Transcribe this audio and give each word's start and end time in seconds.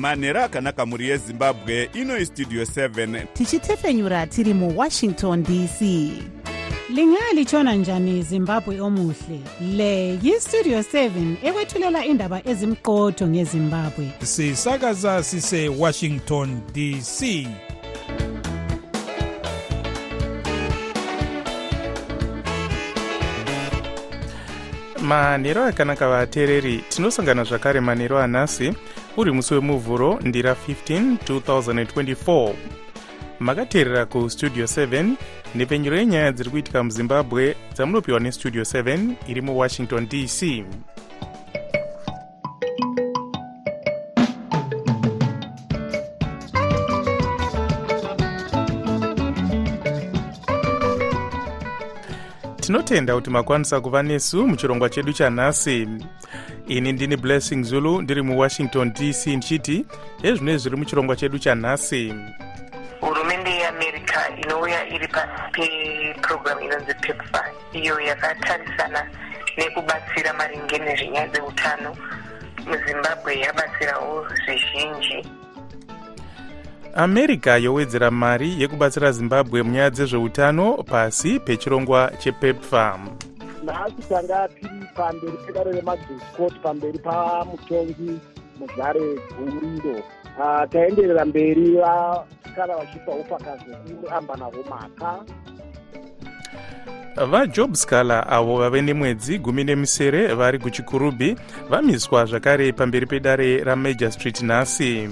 manhero 0.00 0.44
akanaka 0.44 0.86
mhuri 0.86 1.08
yezimbabwe 1.08 1.90
inoi 1.94 2.26
studio 2.26 2.62
7 2.62 3.26
tichitefenyura 3.32 4.26
tiri 4.26 4.54
muwashington 4.54 5.42
dc 5.42 5.80
lingalitshona 6.88 7.74
njani 7.74 8.22
zimbabwe 8.22 8.80
omuhle? 8.80 9.40
Le 9.76 10.18
yistudio 10.22 10.78
7 10.78 11.36
ekwethulela 11.42 12.04
indaba 12.04 12.48
ezimqotho 12.48 13.26
ngezimbabwe. 13.28 14.12
Sisakaza 14.22 15.22
sisewashington 15.22 16.60
dc 16.74 17.46
manhero 25.02 25.64
akanaka 25.64 26.08
vateereri 26.08 26.84
tinosangana 26.88 27.44
zvakare 27.44 27.80
manhero 27.80 28.18
anhasi 28.18 28.74
uri 29.16 29.32
musi 29.32 29.54
wemuvhuro 29.54 30.18
ndira 30.22 30.56
15 30.68 31.16
2024 31.28 32.52
makateerera 33.40 34.06
kustudio 34.06 34.64
7 34.64 35.12
nhepfenyuro 35.54 35.96
yenyaya 35.96 36.32
dziri 36.32 36.50
kuitika 36.50 36.82
muzimbabwe 36.84 37.56
dzamunopiwa 37.74 38.20
nestudio 38.20 38.62
7 38.62 39.12
iri 39.28 39.40
muwashington 39.42 40.08
dc 40.08 40.64
tinotenda 52.70 53.14
kuti 53.14 53.30
makwanisa 53.30 53.80
kuva 53.80 54.02
nesu 54.02 54.46
muchirongwa 54.46 54.88
chedu 54.90 55.12
chanhasi. 55.12 55.88
Ini 56.68 56.92
ndini 56.92 57.16
blessing 57.16 57.62
zulu 57.62 58.02
ndiri 58.02 58.22
muwashington 58.22 58.92
dc 58.92 59.26
ndichiti 59.26 59.86
ezvino 60.22 60.56
zviri 60.58 60.76
muchirongwa 60.76 61.16
chedu 61.16 61.38
chanhasi. 61.38 62.14
Hurumende 63.00 63.50
yeamerica 63.50 64.20
inouya 64.42 64.88
iri 64.88 65.08
pasi 65.08 65.30
pepurogiramu 65.52 66.60
inonzi 66.60 66.94
pepfa 66.94 67.44
iyo 67.72 68.00
yakatarisana 68.00 69.10
nekubatsira 69.56 70.32
maringe 70.32 70.78
nezvenyaya 70.78 71.28
dzeutano 71.28 71.96
muzimbabwe 72.66 73.40
yabatsirawo 73.40 74.26
zvizhinji 74.44 75.26
america 76.94 77.58
yowedzera 77.60 78.10
mari 78.10 78.62
yekubatsira 78.62 79.12
zimbabwe 79.12 79.62
munyaya 79.62 79.90
dzezveutano 79.90 80.76
pasi 80.76 81.40
pechirongwa 81.40 82.12
chepepfa 82.18 82.98
nhasi 83.64 84.02
tanga 84.08 84.48
tiri 84.48 84.86
pamberi 84.94 85.36
pedare 85.46 85.72
remagiscot 85.72 86.54
pamberi 86.62 86.98
pamutongi 86.98 88.20
muzare 88.58 89.00
gurindo 89.38 90.02
Ah, 90.38 90.66
taenderera 90.66 91.24
mberi 91.24 91.76
vakara 91.76 92.76
vachipa 92.76 93.12
upakazokuru 93.12 94.10
amba 94.10 94.36
navo 94.36 94.62
mhaka 94.62 95.24
vajob 97.26 97.74
scaler 97.74 98.24
avo 98.28 98.56
vave 98.58 98.82
nemwedzi 98.82 99.38
gumi 99.38 99.64
nemisere 99.64 100.34
vari 100.34 100.58
kuchikurubhi 100.58 101.36
vamiswa 101.70 102.24
zvakare 102.24 102.72
pamberi 102.72 103.06
pedare 103.06 103.64
ramajor 103.64 104.12
street 104.12 104.42
nhasi 104.42 105.08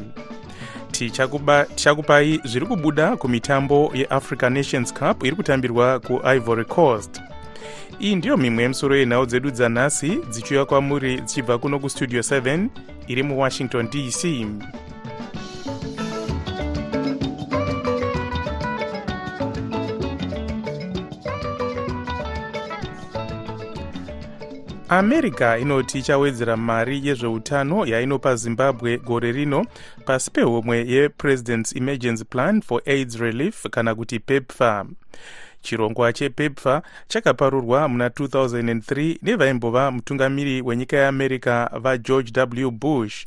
tichakupai 0.99 2.41
zviri 2.45 2.67
kubuda 2.67 3.17
kumitambo 3.17 3.91
yeafrica 3.95 4.51
nations 4.51 4.95
cup 4.95 5.25
iri 5.25 5.37
kutambirwa 5.37 6.01
kuivory 6.01 6.65
coast. 6.65 7.21
Iyi 8.01 8.15
ndiyo 8.15 8.37
mimwe 8.37 8.63
yemusoro 8.63 8.97
yenhau 8.97 9.27
dzedu 9.27 9.51
dzanhasi 9.51 10.19
dzichiuya 10.31 10.65
kwamuri 10.65 11.21
dzichibva 11.21 11.59
kuno 11.59 11.79
kustudio 11.79 12.21
7 12.21 12.69
iri 13.07 13.23
muwashington 13.23 13.89
dc 13.91 14.47
america 24.89 25.59
inoti 25.61 25.99
ichawedzera 25.99 26.57
mari 26.57 27.07
yezveutano 27.07 27.87
yainopa 27.87 28.37
zimbabwe 28.37 28.99
gore 28.99 29.33
rino 29.33 29.67
pasi 30.05 30.31
pehomwe 30.31 30.87
yepresident's 30.87 31.77
emergency 31.77 32.25
plan 32.25 32.63
for 32.63 32.83
aids 32.87 33.17
relief 33.17 33.67
kana 33.71 33.95
kuti 33.95 34.19
pepfa 34.19 34.87
chirongwa 35.63 36.13
chepepfa 36.13 36.83
chakaparurwa 37.09 37.89
muna 37.89 38.09
2003 38.09 39.17
nevaimbova 39.23 39.91
mutungamiri 39.91 40.63
wenyika 40.63 40.97
yeamerica 40.97 41.71
vageorge 41.81 42.41
w. 42.65 42.71
Bush. 42.71 43.27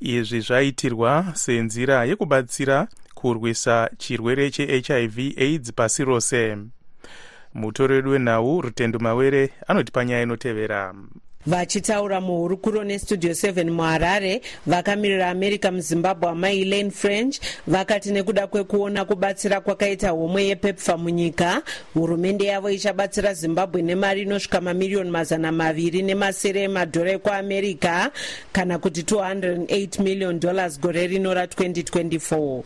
Izvi 0.00 0.40
zvaitirwa 0.40 1.24
senzira 1.34 2.04
yekubatsira 2.04 2.88
kurwisa 3.14 3.90
chirwere 3.98 4.50
chehiv 4.50 5.18
aids 5.18 5.72
pasi 5.72 6.04
rose 6.04 6.56
mutori 7.54 7.94
wedu 7.94 8.10
wenhau 8.10 8.60
rutendo 8.60 8.98
mawere 8.98 9.50
anotipa 9.68 10.04
nyaya 10.04 10.22
inotevera. 10.22 10.94
Vachitaura 11.46 12.20
muhurukuro 12.20 12.84
nestudio 12.84 13.30
7 13.30 13.70
muharare 13.70 14.40
vakamirira 14.66 15.30
america 15.30 15.70
muzimbabwe 15.72 16.28
amaelaine 16.30 16.90
french 16.90 17.40
vakati 17.66 18.12
nekuda 18.12 18.46
kwekuona 18.46 19.04
kubatsira 19.04 19.60
kwakaita 19.60 20.10
homwe 20.10 20.44
yepepfa 20.44 20.96
munyika 20.96 21.62
hurumende 21.94 22.44
yavo 22.44 22.70
ichabatsira 22.70 23.34
zimbabwe 23.34 23.82
nemari 23.82 24.22
inosvika 24.22 24.60
mamiriyoni 24.60 25.10
mazana 25.10 25.52
maviri 25.52 26.02
nemasere 26.02 26.62
emadhora 26.62 27.10
ekuamerica 27.12 28.10
kana 28.52 28.78
kuti 28.78 29.02
208 29.02 30.02
million 30.02 30.40
dollars 30.40 30.80
gore 30.80 31.06
rino 31.06 31.34
ra2024 31.34 32.62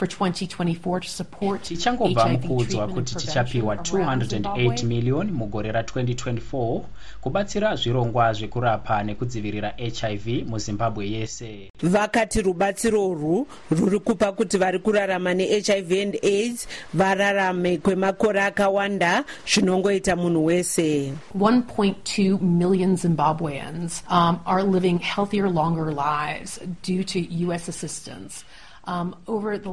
We've 0.00 0.08
just 0.08 0.18
been 0.18 0.48
told 0.48 0.68
we 0.68 0.78
will 0.84 0.94
have 0.94 0.96
another 0.96 0.96
208 0.96 0.96
million 0.96 0.96
for 0.96 0.96
2024 0.96 1.00
to 1.00 1.08
support 1.08 1.62
tichangobva 1.62 2.22
HIV 2.22 2.32
mukuudzwa 2.32 2.86
treatment 2.86 2.94
kuti 2.94 3.12
and 3.14 3.20
tichapiwa 3.26 3.76
prevention 3.76 4.02
around 4.02 4.22
208 4.22 4.28
Zimbabwe. 4.28 4.82
miliyoni 4.88 5.32
mugore 5.32 5.72
ra2024 5.72 6.80
kubatsira 7.20 7.76
zvirongwa 7.76 8.32
zvekurapa 8.32 9.02
nekudzivirira 9.02 9.74
hiv 9.76 10.48
muzimbabwe 10.48 11.10
yese 11.10 11.70
vakati 11.82 12.42
rubatsiro 12.42 13.08
urwu 13.10 13.46
rwuri 13.70 13.98
kupa 14.00 14.32
kuti 14.32 14.58
vari 14.58 14.78
kurarama 14.78 15.34
nehiv 15.34 15.92
and 16.02 16.18
aids 16.22 16.68
vararame 16.94 17.78
kwemakore 17.78 18.42
akawanda 18.42 19.24
zvinongoita 19.54 20.16
munhu 20.16 20.44
wese 20.44 21.12
1.2 21.38 22.40
million 22.40 22.96
Zimbabweans 22.96 24.02
um, 24.10 24.38
are 24.46 24.62
living 24.62 24.98
healthier, 24.98 25.48
longer 25.50 25.92
lives 25.92 26.60
due 26.82 27.04
to 27.04 27.20
U.S. 27.20 27.68
assistance. 27.68 28.44
Um, 28.86 29.12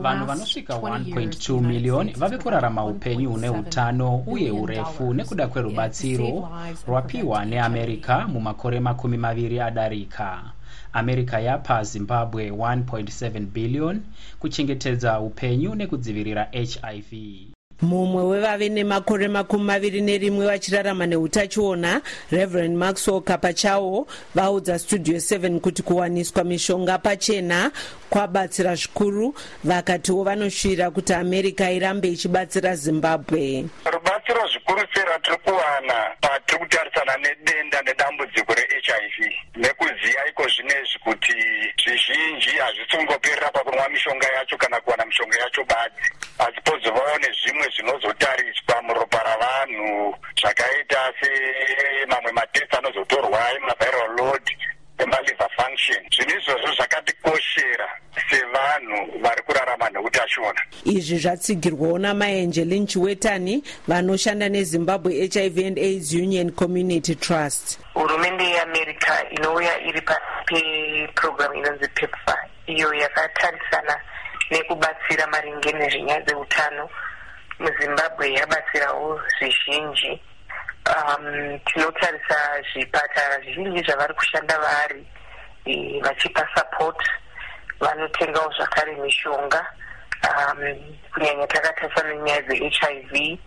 vanhu 0.01 0.25
vanosvika 0.25 0.73
20 0.73 1.09
years, 1.09 1.37
the 1.37 1.53
1.2 1.53 1.53
United 1.53 1.67
miliyoni 1.67 2.09
States 2.09 2.19
vave 2.19 2.37
kurarama 2.37 2.85
upenyu 2.85 3.29
hune 3.31 3.49
1.7 3.49 3.59
utano 3.59 4.17
uye 4.27 4.51
urefu 4.51 5.13
nekuda 5.13 5.47
kwerubatsiro 5.47 6.49
rwapiwa 6.87 7.45
neamerica 7.45 8.27
mumakore 8.27 8.79
makumi 8.79 9.17
maviri 9.17 9.59
adarika. 9.59 10.43
America 10.93 11.33
yapa 11.33 11.83
zimbabwe 11.83 12.51
1.7 12.51 13.39
billion 13.39 14.01
kuchengetedza 14.39 15.19
upenyu 15.19 15.75
nekudzivirira 15.75 16.47
hiv 16.51 17.13
mumwe 17.81 18.23
wevave 18.23 18.69
nemakore 18.69 19.27
makumi 19.27 19.63
maviri 19.63 20.01
nerimwe 20.01 20.45
vachirarama 20.45 21.05
neutachiona 21.05 22.01
reverend 22.31 22.77
maxwell 22.77 23.21
kapachawo 23.21 24.07
vaudza 24.35 24.79
studio 24.79 25.17
7 25.17 25.59
kuti 25.59 25.83
kuwaniswa 25.83 26.43
mishonga 26.43 26.97
pachena 26.97 27.71
kwabatsira 28.09 28.75
zvikuru 28.75 29.35
vakatiwo 29.63 30.23
vanoshuvira 30.23 30.91
kuti 30.91 31.13
america 31.13 31.71
irambe 31.71 32.09
ichibatsira 32.09 32.75
zimbabwe. 32.75 33.65
Rubatsiro 33.85 34.47
zvikuru 34.47 34.81
sei 34.93 35.03
ratiri 35.03 35.37
kuwana 35.37 35.95
patiri 36.21 36.59
kutarisana 36.59 37.17
nedenda 37.17 37.81
nedambudziko 37.81 38.53
rehiv 38.53 39.33
nekuziva 39.55 40.27
iko 40.29 40.43
zvinezvi 40.47 40.99
kuti 41.03 41.33
zvizhinji 41.83 42.49
hazvisingoperera 42.49 43.51
pakunwa 43.51 43.89
mishonga 43.89 44.27
yacho 44.27 44.57
kana 44.57 44.81
kuwana 44.81 45.05
mishonga 45.05 45.39
yacho 45.39 45.63
badzi. 45.63 46.07
Asi 46.39 46.61
pozovawo 46.61 47.17
nezvimwe 47.17 47.68
zvinozotariswa 47.75 48.81
muropa 48.81 49.19
ravanhu. 49.23 50.15
Zvakaita 50.41 51.13
semamwe 51.19 52.31
matest 52.31 52.73
anozotorwa 52.73 53.39
emaviral 53.57 54.11
load 54.17 54.45
emaliver 54.97 55.49
function. 55.57 56.01
Zvinhu 56.15 56.39
izvozvo 56.39 56.73
zvakatikoshera 56.75 57.87
sevanhu 58.29 59.19
vari 59.21 59.41
kurarama 59.43 59.89
neutachiona 59.89 60.61
izvi 60.85 61.17
zvatsigirwawo 61.17 61.97
namaangelin 61.97 62.87
chiwetani 62.87 63.63
vanoshanda 63.87 64.49
nezimbabwe 64.49 65.13
hiv 65.13 65.57
and 65.67 65.77
aids 65.77 66.13
union 66.13 66.51
community 66.51 67.15
trust. 67.15 67.79
Hurumende 67.93 68.43
yeamerica 68.43 69.29
inouya 69.31 69.81
iri 69.81 70.01
pasi 70.01 70.19
pepurogiramu 70.45 71.55
inonzi 71.55 71.87
pepfa 71.87 72.37
iyo 72.65 72.93
yakatarisana 72.93 74.01
nekubatsira 74.51 75.27
maringe 75.27 75.71
nezvenyaya 75.71 76.21
dzeutano 76.21 76.89
muzimbabwe 77.59 78.25
yabatsirawo 78.33 79.19
zvizhinji. 79.37 80.11
Um, 80.89 81.59
tinotarisa 81.67 82.39
zvipatara 82.71 83.35
zvizhinji 83.43 83.83
zvavari 83.83 84.13
kushanda 84.13 84.55
vari 84.59 85.05
vachipa 86.01 86.47
support 86.55 86.99
vanotengawo 87.79 88.49
zvakare 88.57 88.95
mishonga. 88.95 89.61
Um, 90.29 90.59
kunyanya 91.13 91.47
takatarisa 91.47 92.03
nenyaya 92.03 92.41
dze-hiv 92.41 93.39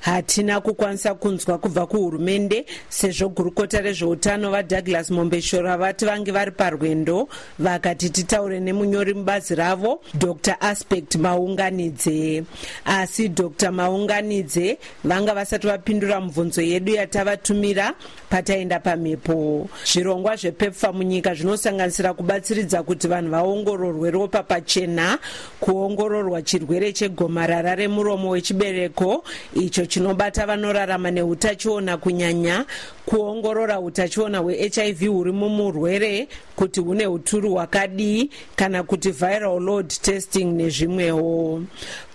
hatina 0.00 0.60
kukwanisa 0.60 1.14
kunzwa 1.14 1.58
kubva 1.58 1.86
kuhurumende 1.86 2.66
sezvo 2.88 3.28
gurukota 3.28 3.80
rezveutano 3.80 4.50
vadouglas 4.50 5.10
mombeshora 5.10 5.76
vati 5.76 6.04
vange 6.04 6.32
vari 6.32 6.50
parwendo 6.50 7.28
vakati 7.58 8.10
titaure 8.10 8.60
nemunyori 8.60 9.14
mubazi 9.14 9.54
ravo 9.54 10.00
dr. 10.14 10.56
Aspect 10.60 11.16
maunganidze. 11.16 12.44
Asi 12.84 13.28
dr. 13.28 13.70
Maunganidze 13.72 14.78
vanga 15.04 15.34
vasati 15.34 15.66
vapindura 15.66 16.20
mubvunzo 16.20 16.62
yedu 16.62 16.92
yatavatumira 16.92 17.94
pataenda 18.30 18.80
pamhepo. 18.80 19.68
Zvirongwa 19.84 20.36
zvepepfa 20.36 20.92
munyika 20.92 21.34
zvinosanganisira 21.34 22.14
kubatsiridza 22.14 22.82
kuti 22.82 23.08
vanhu 23.08 23.30
vaongororwe 23.30 24.10
ropa 24.10 24.42
pachena 24.42 25.18
kuongororwa 25.60 26.42
chirwere 26.42 26.92
chegomarara 26.92 27.74
remuromo 27.74 28.30
wechibereko 28.30 29.24
icho 29.54 29.79
chinobata 29.86 30.46
vanorarama 30.46 31.10
neutachiona 31.10 31.96
kunyanya 31.96 32.64
kuongorora 33.06 33.80
utachiona 33.80 34.38
hwehiv 34.38 35.06
huri 35.08 35.32
mumurwere 35.32 36.28
kuti 36.56 36.80
hune 36.80 37.06
uturu 37.06 37.50
hwakadii 37.50 38.30
kana 38.56 38.82
kuti 38.82 39.10
viral 39.10 39.60
load 39.60 39.88
testing 39.88 40.44
nezvimwewo. 40.44 41.62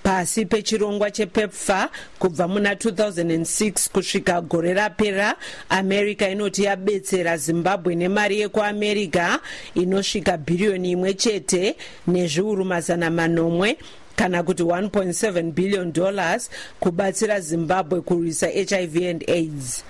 Pasi 0.04 0.46
pechirongwa 0.46 1.12
chepepfa 1.12 1.90
kubva 2.20 2.48
muna 2.48 2.74
2006 2.74 3.90
kusvika 3.90 4.42
gore 4.42 4.74
rapera 4.74 5.36
america 5.70 6.22
inoti 6.32 6.64
yabetsera 6.64 7.38
zimbabwe 7.38 7.96
nemari 7.96 8.40
yekuamerica 8.40 9.40
inosvika 9.76 10.38
bhiriyoni 10.38 10.92
imwe 10.92 11.14
chete 11.14 11.76
nezviuru 12.08 12.66
mazana 12.66 13.10
manomwe 13.10 13.78
kana 14.16 14.44
kuti 14.44 14.64
1.7 14.64 15.52
billion 15.52 15.92
dollars 15.92 16.50
kubatsira 16.80 17.40
zimbabwe 17.40 18.02
kurwisa 18.02 18.48
hiv 18.48 18.96
and 19.10 19.24
aids. 19.30 19.84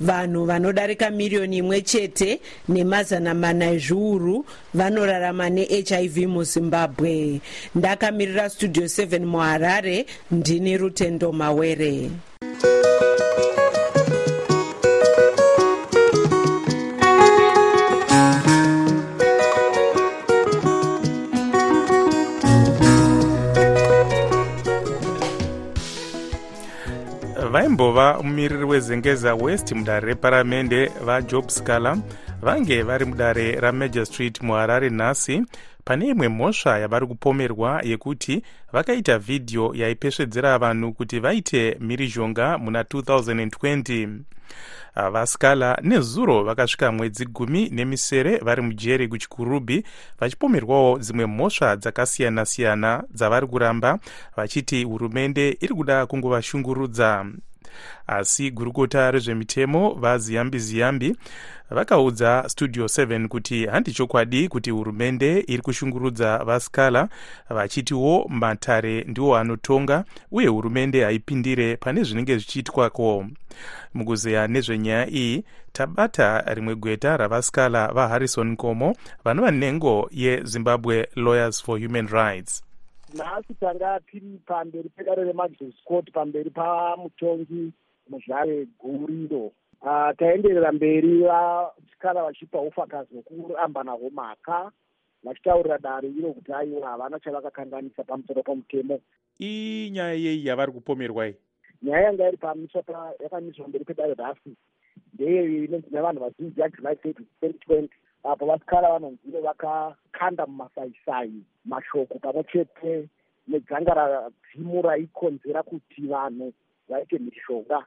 Vanhu 0.00 0.44
vanodarika 0.44 1.10
miriyoni 1.10 1.56
imwe 1.56 1.82
chete 1.82 2.40
nemazana 2.68 3.34
mana 3.34 3.70
ezviuru 3.70 4.44
vanorarama 4.74 5.50
nehiv 5.50 6.16
muzimbabwe. 6.16 7.40
Ndakamirira 7.74 8.50
studio 8.50 8.84
7 8.84 9.24
muharare 9.24 10.06
ndini 10.30 10.76
rutendo 10.78 11.32
mawere 11.32 12.10
vaimbova 27.68 28.22
mumiriri 28.22 28.64
wezengeza 28.64 29.34
west 29.34 29.72
mudare 29.72 30.06
reparamende 30.06 30.90
vajob 31.04 31.48
scaler 31.48 31.96
vange 32.42 32.82
vari 32.82 33.04
mudare 33.04 33.60
ramajor 33.60 34.06
street 34.06 34.42
muharare 34.42 34.90
nhasi. 34.90 35.44
Pane 35.84 36.06
imwe 36.06 36.28
mhosva 36.28 36.78
yavari 36.78 37.06
kupomerwa 37.06 37.82
yekuti 37.84 38.42
vakaita 38.72 39.18
vhidhiyo 39.18 39.72
yaipesvedzera 39.74 40.58
vanhu 40.58 40.92
kuti 40.92 41.20
vaite 41.20 41.76
mhirizhonga 41.80 42.58
muna 42.58 42.82
2020 42.82 44.08
vascala 45.10 45.78
nezuro 45.82 46.44
vakasvika 46.44 46.92
mwedzi 46.92 47.26
gumi 47.26 47.68
nemisere 47.70 48.36
vari 48.36 48.62
mujeri 48.62 49.08
kuchikurubhi 49.08 49.84
vachipomerwawo 50.20 50.98
dzimwe 50.98 51.26
mhosva 51.26 51.76
dzakasiyana-siyana 51.76 53.04
dzavari 53.14 53.46
kuramba 53.46 53.98
vachiti 54.36 54.84
hurumende 54.84 55.56
iri 55.60 55.74
kuda 55.74 56.06
kungovashungurudza 56.06 57.26
asi 58.06 58.50
gurukota 58.50 59.10
rezvemitemo 59.10 59.94
vaziyambi 59.94 60.58
ziyambi 60.58 61.16
vakaudza 61.70 62.44
studio 62.46 62.84
7 62.84 63.28
kuti 63.28 63.66
handi 63.66 63.92
chokwadi 63.92 64.48
kuti 64.48 64.70
hurumende 64.70 65.44
iri 65.46 65.62
kushungurudza 65.62 66.38
vascala 66.38 67.08
vachitiwo 67.50 68.26
matare 68.28 69.04
ndiwo 69.08 69.36
anotonga 69.36 70.04
uye 70.30 70.46
hurumende 70.46 71.04
haipindire 71.04 71.76
pane 71.76 72.02
zvinenge 72.02 72.36
zvichiitwako. 72.36 73.26
Mukuzeya 73.94 74.48
nezvenyaya 74.48 75.10
iyi 75.10 75.44
tabata 75.72 76.54
rimwe 76.54 76.74
gweta 76.74 77.16
ravascala 77.16 77.92
vaharrison 77.92 78.56
komo 78.56 78.96
vanova 79.24 79.50
nhengo 79.50 80.08
yezimbabwe 80.12 81.08
lawyers 81.16 81.62
for 81.62 81.80
human 81.80 82.08
rights 82.08 82.67
nhasi 83.14 83.54
tanga 83.60 84.00
tiri 84.10 84.38
pamberi 84.46 84.88
pedare 84.88 85.24
remagiscot 85.24 86.10
pamberi 86.12 86.50
pamutongi 86.50 87.72
muzvare 88.10 88.66
guriro 88.78 89.52
uh, 89.82 90.10
taenderera 90.18 90.72
mberi 90.72 91.22
vasikana 91.22 92.22
vachipa 92.22 92.60
ufakazi 92.60 93.14
hwekuramba 93.14 93.84
nahwo 93.84 94.10
mhaka 94.10 94.70
vachitaurira 95.24 95.78
dare 95.78 96.08
iro 96.08 96.32
kuti 96.32 96.52
aiwa 96.52 96.88
havana 96.88 97.20
chavakakanganisa 97.20 98.04
pamusoro 98.04 98.42
pamutemo. 98.42 99.00
Inyaya 99.38 100.12
yei 100.14 100.46
yavari 100.46 100.72
kupomerwa 100.72 101.26
iyi? 101.26 101.36
Nyaya 101.82 102.04
yanga 102.04 102.28
iri 102.28 102.36
pamiswa 102.36 102.82
yakamiswa 103.22 103.68
mberi 103.68 103.84
pedare 103.84 104.14
rasi. 104.14 104.56
Inonzi 105.18 105.86
nevanhu 105.90 106.20
vazhinji 106.20 106.60
yajuly 106.60 106.82
30 106.88 107.14
2020 107.42 107.88
apo 108.24 108.46
vasikara 108.46 108.92
vanonzive 108.92 109.40
vakakanda 109.40 110.46
mumasaisai 110.46 111.42
mashoko 111.64 112.18
pamwe 112.18 112.44
chete 112.44 113.08
nedzangara 113.48 114.30
dzimu 114.52 114.82
raikonzera 114.82 115.62
kuti 115.62 116.06
vanhu 116.06 116.52
vaite 116.88 117.18
mhishonga 117.18 117.84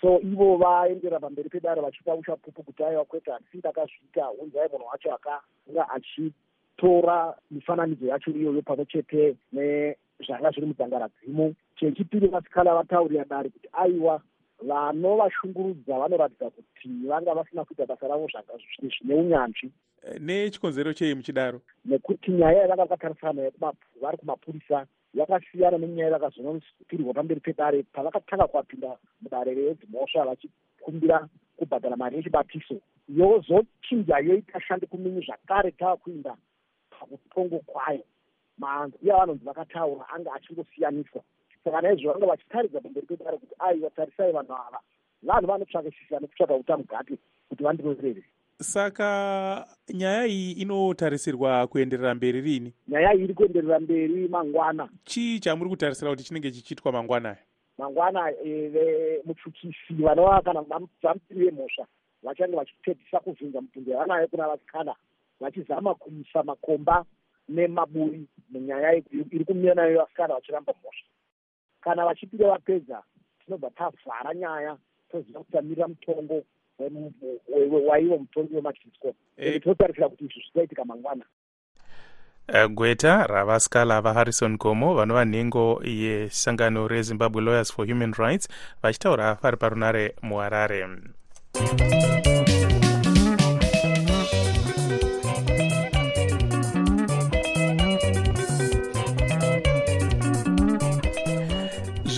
so 0.00 0.20
ivo 0.20 0.56
vaendera 0.56 1.20
pamberi 1.20 1.48
pedare 1.48 1.80
vachipa 1.80 2.14
ushapupu 2.14 2.62
kuti 2.62 2.84
aiwa 2.84 3.04
kwete 3.04 3.30
handisi 3.30 3.58
ndakazviita 3.58 4.30
unzai 4.30 4.68
munhu 4.72 4.86
wacho 4.86 5.14
akanga 5.14 5.88
achitora 5.90 7.34
mifananidzo 7.50 8.06
yacho 8.06 8.30
iyoyo 8.30 8.62
pamwe 8.62 8.84
chete 8.86 9.36
nezvanga 9.52 10.50
zviri 10.50 10.66
mudzangara 10.66 11.08
dzimu. 11.08 11.54
Chechipiri 11.76 12.28
vasikala 12.28 12.74
vataurira 12.74 13.24
dare 13.24 13.48
kuti 13.48 13.68
aiwa 13.72 14.20
vanovashungurudza 14.62 15.98
vanoratidza 15.98 16.50
kuti 16.50 16.88
vanga 17.08 17.34
vasina 17.34 17.64
kuita 17.64 17.86
basa 17.86 18.08
ravo 18.08 18.28
zvine 18.28 19.14
unyanzvi. 19.14 19.72
Nechikonzero 20.20 20.92
chei 20.92 21.14
muchidaro? 21.14 21.60
Nekuti 21.84 22.30
nyaya 22.30 22.62
yavanga 22.62 22.84
vakatarisana 22.84 23.50
vari 24.00 24.16
kumapurisa 24.18 24.86
yakasiyana 25.14 25.78
nenyaya 25.78 26.10
yavakazonotirwa 26.10 27.14
pamberi 27.14 27.40
pedare 27.40 27.82
pavakatanga 27.82 28.46
kuwapinda 28.46 28.96
mudare 29.22 29.54
redzimhosva 29.54 30.24
vachikumbira 30.24 31.28
kubhadhara 31.56 31.96
mari 31.96 32.16
yechibatiso 32.16 32.76
yozochinja 33.08 34.18
yoita 34.18 34.60
shandi 34.60 34.86
kumini 34.86 35.26
zvakare 35.26 35.70
tava 35.70 35.96
kuinda 35.96 36.36
pakutongo 36.90 37.58
kwayo. 37.66 38.04
Mahanzi 38.58 38.96
uye 39.02 39.12
vanonzi 39.12 39.44
vakataura 39.44 40.08
anga 40.08 40.32
achingosiyaniswa 40.32 41.22
saka 41.64 41.80
naizvo 41.80 42.12
vanga 42.12 42.26
vachitaridza 42.26 42.80
pamberi 42.80 43.06
pedare 43.06 43.36
kuti 43.38 43.54
aiwa 43.58 43.90
tarisai 43.90 44.32
vanhu 44.32 44.52
ava. 44.52 44.80
Vanhu 45.22 45.46
vanotsvakisisa 45.46 46.20
nekutsvaka 46.20 46.54
utamugati 46.54 47.18
kuti 47.48 47.62
vandiroverere 47.62 48.22
saka 48.60 49.66
nyaya 49.94 50.26
iyi 50.26 50.52
inotarisirwa 50.52 51.66
kuenderera 51.66 52.14
mberi 52.14 52.40
rini? 52.40 52.72
Nyaya 52.88 53.14
iyi 53.14 53.24
iri 53.24 53.34
kuenderera 53.34 53.80
mberi 53.80 54.28
mangwana. 54.28 54.88
Chii 55.04 55.40
chamuri 55.40 55.70
kutarisira 55.70 56.10
kuti 56.10 56.24
chinenge 56.24 56.50
chichiitwa 56.50 56.92
mangwana 56.92 57.28
aya? 57.28 57.38
Mangwana 57.78 58.32
mutsvukisi 59.24 59.94
vanova 59.98 60.42
kana 60.42 60.60
vamutiri 61.02 61.44
vemhosva 61.44 61.86
vachange 62.22 62.56
vachipedzisa 62.56 63.20
kuvhinza 63.20 63.60
mubvunzo 63.60 63.90
yavanayo 63.90 64.28
kuna 64.28 64.48
vasikana 64.48 64.94
vachizama 65.40 65.94
kuisa 65.94 66.42
makomba 66.42 67.04
nemaburi 67.48 68.26
munyaya 68.50 69.02
iri 69.32 69.44
kumira 69.44 69.74
nayo 69.74 69.98
vasikana 69.98 70.34
vachiramba 70.34 70.72
mhosva 70.72 71.09
kana 71.80 72.04
vachipira 72.04 72.48
vapedza 72.48 73.02
tinobva 73.44 73.70
tavhara 73.70 74.34
nyaya 74.34 74.76
toziva 75.10 75.38
kuti 75.38 75.52
tamirira 75.52 75.88
mutongo 75.88 76.42
waivo 77.88 78.18
mutongi 78.18 78.54
wematisco 78.54 79.14
totarisira 79.62 80.08
kuti 80.08 80.24
izvi 80.24 80.40
zvichaitika 80.40 80.84
mangwana. 80.84 81.24
Gweta 82.68 83.26
ravaskala 83.26 84.00
vaharrison 84.00 84.56
gomo 84.56 84.94
vanova 84.94 85.24
nhengo 85.24 85.80
yesangano 85.84 86.88
rezimbabwe 86.88 87.42
lawyers 87.42 87.72
for 87.72 87.86
human 87.86 88.12
rights 88.12 88.48
vachitaura 88.82 89.34
vari 89.34 89.56
parunare 89.56 90.14
muharare 90.22 90.86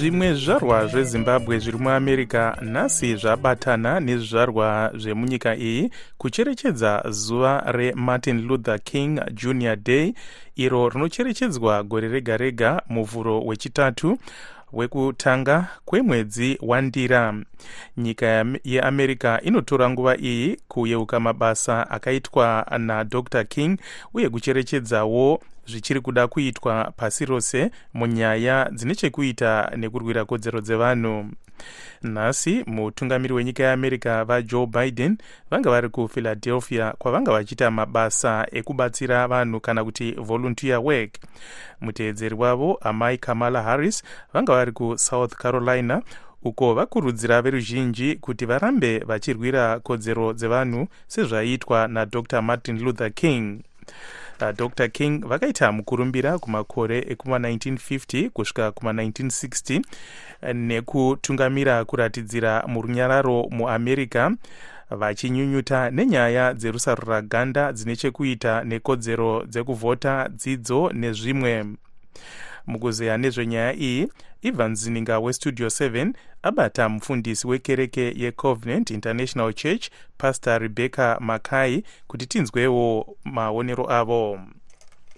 zvimwe 0.03 0.35
zvizvarwa 0.35 0.87
zvezimbabwe 0.87 1.59
zviri 1.59 1.79
muamerica 1.79 2.57
nhasi 2.63 3.17
zvabatana 3.17 4.01
nezvizvarwa 4.01 4.91
zvemunyika 4.95 5.57
iyi 5.57 5.91
kucherechedza 6.19 7.03
zuva 7.11 7.63
remartin 7.67 8.47
luther 8.47 8.81
king 8.85 9.21
junior 9.35 9.77
day 9.77 10.15
iro 10.57 10.89
rinocherechedzwa 10.89 11.83
gore 11.83 12.09
rega 12.09 12.37
rega 12.37 12.83
muvhuro 12.89 13.41
wechitatu 13.41 14.19
wekutanga 14.73 15.67
kwemwedzi 15.85 16.59
wandira. 16.63 17.35
Nyika 17.97 18.47
yeamerica 18.65 19.41
inotora 19.43 19.91
nguva 19.91 20.17
iyi 20.17 20.57
kuyeuka 20.69 21.21
mabasa 21.21 21.91
akaitwa 21.91 22.67
nadr. 22.79 23.45
King 23.49 23.79
uye 24.15 24.29
kucherechedzawo 24.29 25.41
zvichiri 25.67 26.01
kuda 26.01 26.29
kuitwa 26.29 26.93
pasi 26.97 27.25
rose 27.25 27.71
munyaya 27.95 28.71
dzine 28.73 28.95
chekuita 28.95 29.73
nekurwira 29.77 30.25
kodzero 30.25 30.61
dzevanhu 30.61 31.25
nhasi 32.03 32.65
mutungamiri 32.67 33.35
wenyika 33.35 33.63
yeamerica 33.63 34.25
vajoe 34.25 34.67
biden 34.67 35.17
vanga 35.51 35.71
vari 35.71 35.89
kuphiladelphia 35.89 36.93
kwavanga 36.99 37.33
vachiita 37.33 37.71
mabasa 37.71 38.47
ekubatsira 38.53 39.29
vanhu 39.29 39.61
kana 39.61 39.85
kuti 39.85 40.13
volunteer 40.13 40.79
work. 40.79 41.15
Muteedzeri 41.81 42.35
wavo 42.35 42.79
amai 42.81 43.19
kamala 43.19 43.63
harris 43.63 44.03
vanga 44.35 44.53
vari 44.53 44.73
kusouth 44.73 45.35
carolina 45.35 46.03
uko 46.45 46.75
vakurudzira 46.75 47.43
veruzhinji 47.43 48.15
kuti 48.17 48.47
varambe 48.47 48.99
vachirwira 48.99 49.81
kodzero 49.81 50.33
dzevanhu 50.33 50.87
sezvaiitwa 51.07 51.89
nadr. 51.89 52.43
Martin 52.43 52.79
luther 52.85 53.13
king 53.13 53.63
dr. 54.39 54.89
King 54.89 55.27
vakaita 55.27 55.73
mukurumbira 55.73 56.39
kumakore 56.39 57.01
ekuma1950 57.01 58.31
kusvika 58.31 58.69
kuma1960 58.69 59.83
nekutungamira 60.55 61.85
kuratidzira 61.85 62.65
murunyararo 62.67 63.49
muamerica 63.51 64.31
vachinyunyuta 64.91 65.91
nenyaya 65.91 66.55
dzerusaruraganda 66.55 67.73
dzine 67.73 67.97
chekuita 67.97 68.65
nekodzero 68.65 69.45
dzekuvhota 69.45 70.29
dzidzo 70.29 70.91
nezvimwe 70.93 71.65
mukuzeya 72.67 73.19
nezvenyaya 73.19 73.75
iyi 73.75 74.09
ivan 74.43 74.75
zininga 74.75 75.19
westudio 75.19 75.67
7 75.67 76.13
abata 76.43 76.89
mufundisi 76.89 77.47
wekereke 77.47 78.15
yecovenant 78.17 78.91
international 78.91 79.53
church 79.53 79.89
pastor 80.19 80.59
rebecca 80.61 81.17
makai 81.21 81.85
kuti 82.07 82.27
tinzwewo 82.27 83.17
maonero 83.25 83.93
avo 83.93 84.41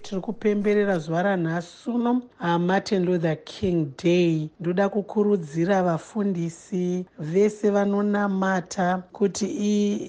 tiri 0.05 0.21
kupemberera 0.21 0.99
zuva 0.99 1.23
ranhasi 1.23 1.89
uno 1.89 2.21
martin 2.59 3.05
luther 3.05 3.35
king 3.45 3.91
day. 4.03 4.49
Ndoda 4.59 4.89
kukurudzira 4.89 5.83
vafundisi 5.83 7.05
vese 7.19 7.69
vanonamata 7.69 9.03
kuti 9.11 9.45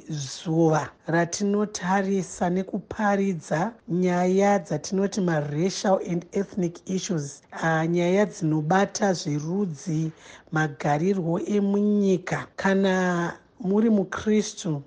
izuva 0.09 0.88
ratinotarisa 1.07 2.50
nekuparidza 2.50 3.73
nyaya 3.88 4.59
dzatinoti 4.59 5.21
maracial 5.21 5.99
and 6.11 6.26
ethnic 6.33 6.79
issues 6.91 7.43
uh, 7.53 7.85
nyaya 7.88 8.26
dzinobata 8.26 9.12
zverudzi 9.12 10.12
magarirwo 10.53 11.41
emunyika. 11.41 12.47
Kana 12.57 13.33
muri 13.61 13.91
mukristu 13.91 14.83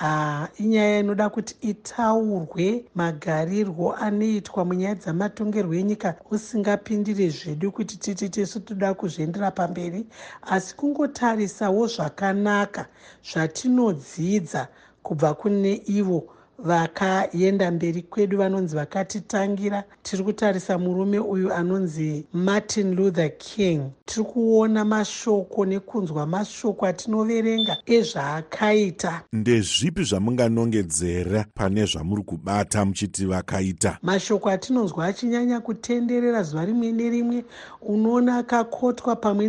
uh, 0.00 0.46
inyaya 0.60 0.98
inoda 1.00 1.28
kuti 1.30 1.56
itaurwe 1.60 2.84
magarirwo 2.94 3.94
anoitwa 3.96 4.64
munyaya 4.64 4.94
dzamatongerwo 4.94 5.74
enyika 5.74 6.14
usingapindire 6.30 7.28
zvedu 7.28 7.72
kuti 7.72 7.96
titi 7.98 8.28
tisu 8.28 8.60
toda 8.60 8.94
kuzviendera 8.94 9.50
pamberi 9.50 10.06
asi 10.42 10.74
kungotarisawo 10.76 11.86
zvakanaka 11.86 12.86
zvatinodzidza 13.28 14.68
kubva 15.02 15.34
kune 15.34 15.82
ivo 15.86 16.28
vakaenda 16.58 17.70
mberi 17.70 18.02
kwedu 18.02 18.38
vanonzi 18.38 18.76
vakatitangira. 18.76 19.84
Tiri 20.02 20.24
kutarisa 20.24 20.78
murume 20.78 21.18
uyu 21.18 21.52
anonzi 21.52 22.24
martin 22.32 22.94
luther 22.94 23.38
king. 23.38 23.82
Tiri 24.04 24.24
kuona 24.24 24.84
mashoko 24.84 25.66
nekunzwa 25.66 26.26
mashoko 26.26 26.86
atinoverenga 26.86 27.76
ezvaakaita. 27.86 29.22
Ndezvipi 29.32 30.04
zvamunganongedzera 30.04 31.44
pane 31.54 31.84
zvamuri 31.84 32.22
kubata 32.22 32.84
muchiti 32.84 33.26
vakaita? 33.26 33.98
Mashoko 34.02 34.50
atinonzwa 34.50 35.06
achinyanya 35.06 35.60
kutenderera 35.60 36.42
zuva 36.42 36.64
rimwe 36.64 36.92
nerimwe. 36.92 37.44
Unoona 37.82 38.36
akakotwa 38.36 39.16
pamwe 39.16 39.48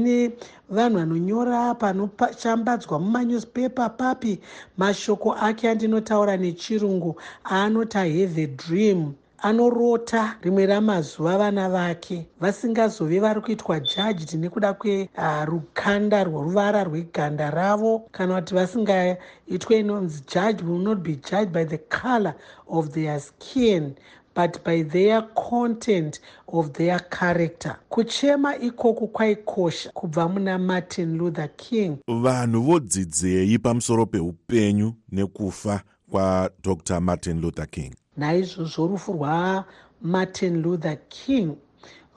nevanhu 0.74 0.98
vanonyora 1.00 1.76
panoshambadzwa 1.76 3.00
mumanewspaper 3.00 3.98
papi. 3.98 4.40
Mashoko 4.78 5.34
ake 5.34 5.70
andinotaura 5.70 6.38
nechirungu 6.38 7.16
aanoti 7.46 7.98
ahave 7.98 8.48
dream. 8.48 9.14
Anorota 9.46 10.36
rimwe 10.42 10.66
ramazuva 10.66 11.38
vana 11.38 11.70
vake. 11.70 12.26
Vasingazove 12.42 13.20
vari 13.20 13.42
kuitwa 13.42 13.80
judged 13.80 14.34
nekuda 14.40 14.74
kwerukanda 14.74 16.22
uh, 16.22 16.28
rworuvara 16.28 16.84
rweganda 16.84 17.52
ravo. 17.52 18.04
Kana 18.12 18.36
kuti 18.42 18.56
vasingaitwe 18.56 19.80
inonzi 19.80 20.24
judge 20.34 20.64
will 20.64 20.80
not 20.80 21.00
be 21.04 21.16
judged 21.16 21.52
by 21.52 21.66
the 21.66 21.78
color 21.78 22.36
of 22.68 22.90
their 22.94 23.20
skin 23.20 23.96
but 24.36 24.64
by 24.64 24.84
their 24.84 25.22
content 25.22 26.20
of 26.48 26.74
their 26.74 27.00
character. 27.00 27.76
Kuchema 27.90 28.58
ikoku 28.58 29.08
kwaikosha 29.08 29.92
kubva 29.92 30.28
muna 30.28 30.58
martin 30.58 31.18
luther 31.18 31.50
king. 31.58 31.98
Vanhu 32.08 32.62
vodzidzei 32.62 33.60
pamusoro 33.60 34.06
peupenyu 34.06 34.94
nekufa 35.12 35.82
kwadr 36.12 37.02
martin 37.02 37.42
luther 37.42 37.70
king. 37.70 37.94
Naizvozvo 38.18 38.88
rufu 38.88 39.14
rwamartin 39.14 40.62
luther 40.62 40.98
king 41.10 41.56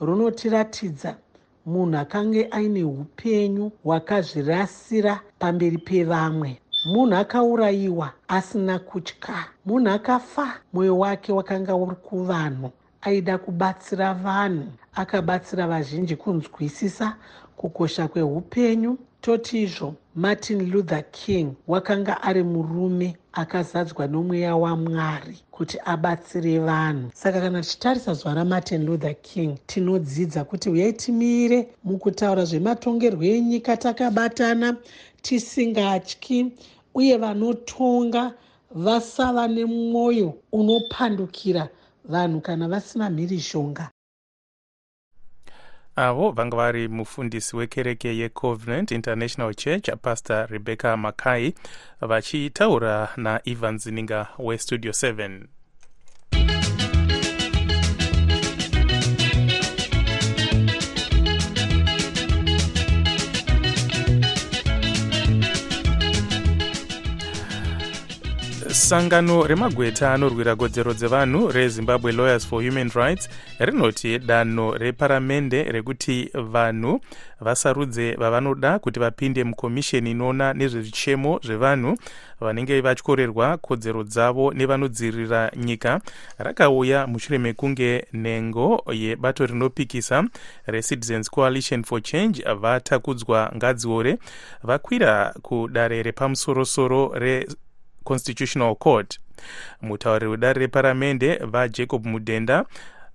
runotiratidza 0.01 1.17
munhu 1.67 1.99
akanga 1.99 2.53
aine 2.53 2.85
upenyu 2.85 3.73
hwakazvirasira 3.85 5.21
pamberi 5.39 5.79
pevamwe 5.79 6.59
munhu 6.87 7.17
akaurayiwa 7.17 8.13
asina 8.29 8.79
kutya. 8.79 9.45
Munhu 9.67 9.91
akafa 9.91 10.55
mwoyo 10.73 10.99
wake 10.99 11.33
wakanga 11.33 11.75
uri 11.75 11.97
kuvanhu. 11.97 12.71
Aida 13.01 13.39
kubatsira 13.39 14.15
vanhu. 14.15 14.67
Akabatsira 14.95 15.67
vazhinji 15.67 16.17
kunzwisisa 16.17 17.17
kukosha 17.57 18.09
kweupenyu 18.09 18.99
toti 19.21 19.63
izvo 19.63 19.95
martin 20.15 20.71
luther 20.71 21.05
king 21.11 21.55
wakanga 21.67 22.23
ari 22.23 22.43
murume 22.43 23.17
akazadzwa 23.33 24.07
nomweya 24.07 24.57
wamwari 24.57 25.39
kuti 25.51 25.79
abatsire 25.85 26.59
vanhu. 26.59 27.11
Saka 27.15 27.41
kana 27.41 27.63
tichitarisa 27.63 28.15
zuva 28.15 28.35
ramartin 28.35 28.87
luther 28.87 29.15
king 29.23 29.59
tinodzidza 29.67 30.45
kuti 30.45 30.71
uyai 30.71 30.93
timire 30.93 31.69
mukutaura 31.85 32.45
zvematongerwo 32.45 33.25
enyika 33.25 33.77
takabatana 33.77 34.77
tisingatyi 35.23 36.53
uye 36.99 37.17
vanotonga 37.17 38.35
vasava 38.85 39.45
nemwoyo 39.49 40.35
unopandukira 40.53 41.69
vanhu 42.05 42.41
kana 42.41 42.69
vasina 42.69 43.11
mhirishonga 43.11 43.91
avo 45.97 46.31
vanga 46.31 46.57
vari 46.57 46.89
mufundisi 46.89 47.57
wekereke 47.57 48.17
yecovenant 48.17 48.91
international 48.91 49.55
church 49.55 49.91
pastor 50.03 50.47
rebecca 50.51 50.97
makai 50.97 51.55
vachitaura 52.01 53.09
naivan 53.17 53.79
zininga 53.79 54.29
westudio 54.39 54.93
7 54.93 55.56
sangano 68.87 69.47
remagweta 69.47 70.15
anorwira 70.15 70.57
kodzero 70.57 70.95
dzevanhu 70.95 71.51
rezimbabwe 71.51 72.13
lawyers 72.13 72.47
for 72.47 72.63
human 72.63 72.91
rights 72.95 73.29
rinoti 73.59 74.19
danho 74.19 74.79
reparamende 74.79 75.63
rekuti 75.63 76.31
vanhu 76.35 77.01
vasarudze 77.41 78.15
vavanoda 78.15 78.79
kuti 78.79 79.01
vapinde 79.01 79.45
mukomisheni 79.45 80.11
inoona 80.11 80.53
nezvezvichemo 80.55 81.41
zvevanhu 81.43 81.97
vanenge 82.41 82.81
vatyorerwa 82.81 83.57
kodzero 83.57 84.05
dzavo 84.05 84.53
nevanodzivirira 84.53 85.51
nyika. 85.57 86.01
Rakauya 86.39 87.07
mushure 87.07 87.39
mekunge 87.39 88.07
nhengo 88.13 88.85
yebato 88.93 89.47
rinopikisa 89.47 90.25
recitizens 90.67 91.31
coalition 91.31 91.85
for 91.85 92.03
change 92.03 92.45
vatakudzwa 92.61 93.53
ngadziore. 93.57 94.19
Vakwira 94.63 95.35
kudare 95.43 96.03
repamusorosoro 96.03 97.13
re 97.15 97.47
constitutional 98.07 98.75
court. 98.77 99.19
Mutauriri 99.83 100.31
wedare 100.31 100.61
reparamende 100.61 101.37
vajacob 101.37 102.07
mudhenda 102.07 102.65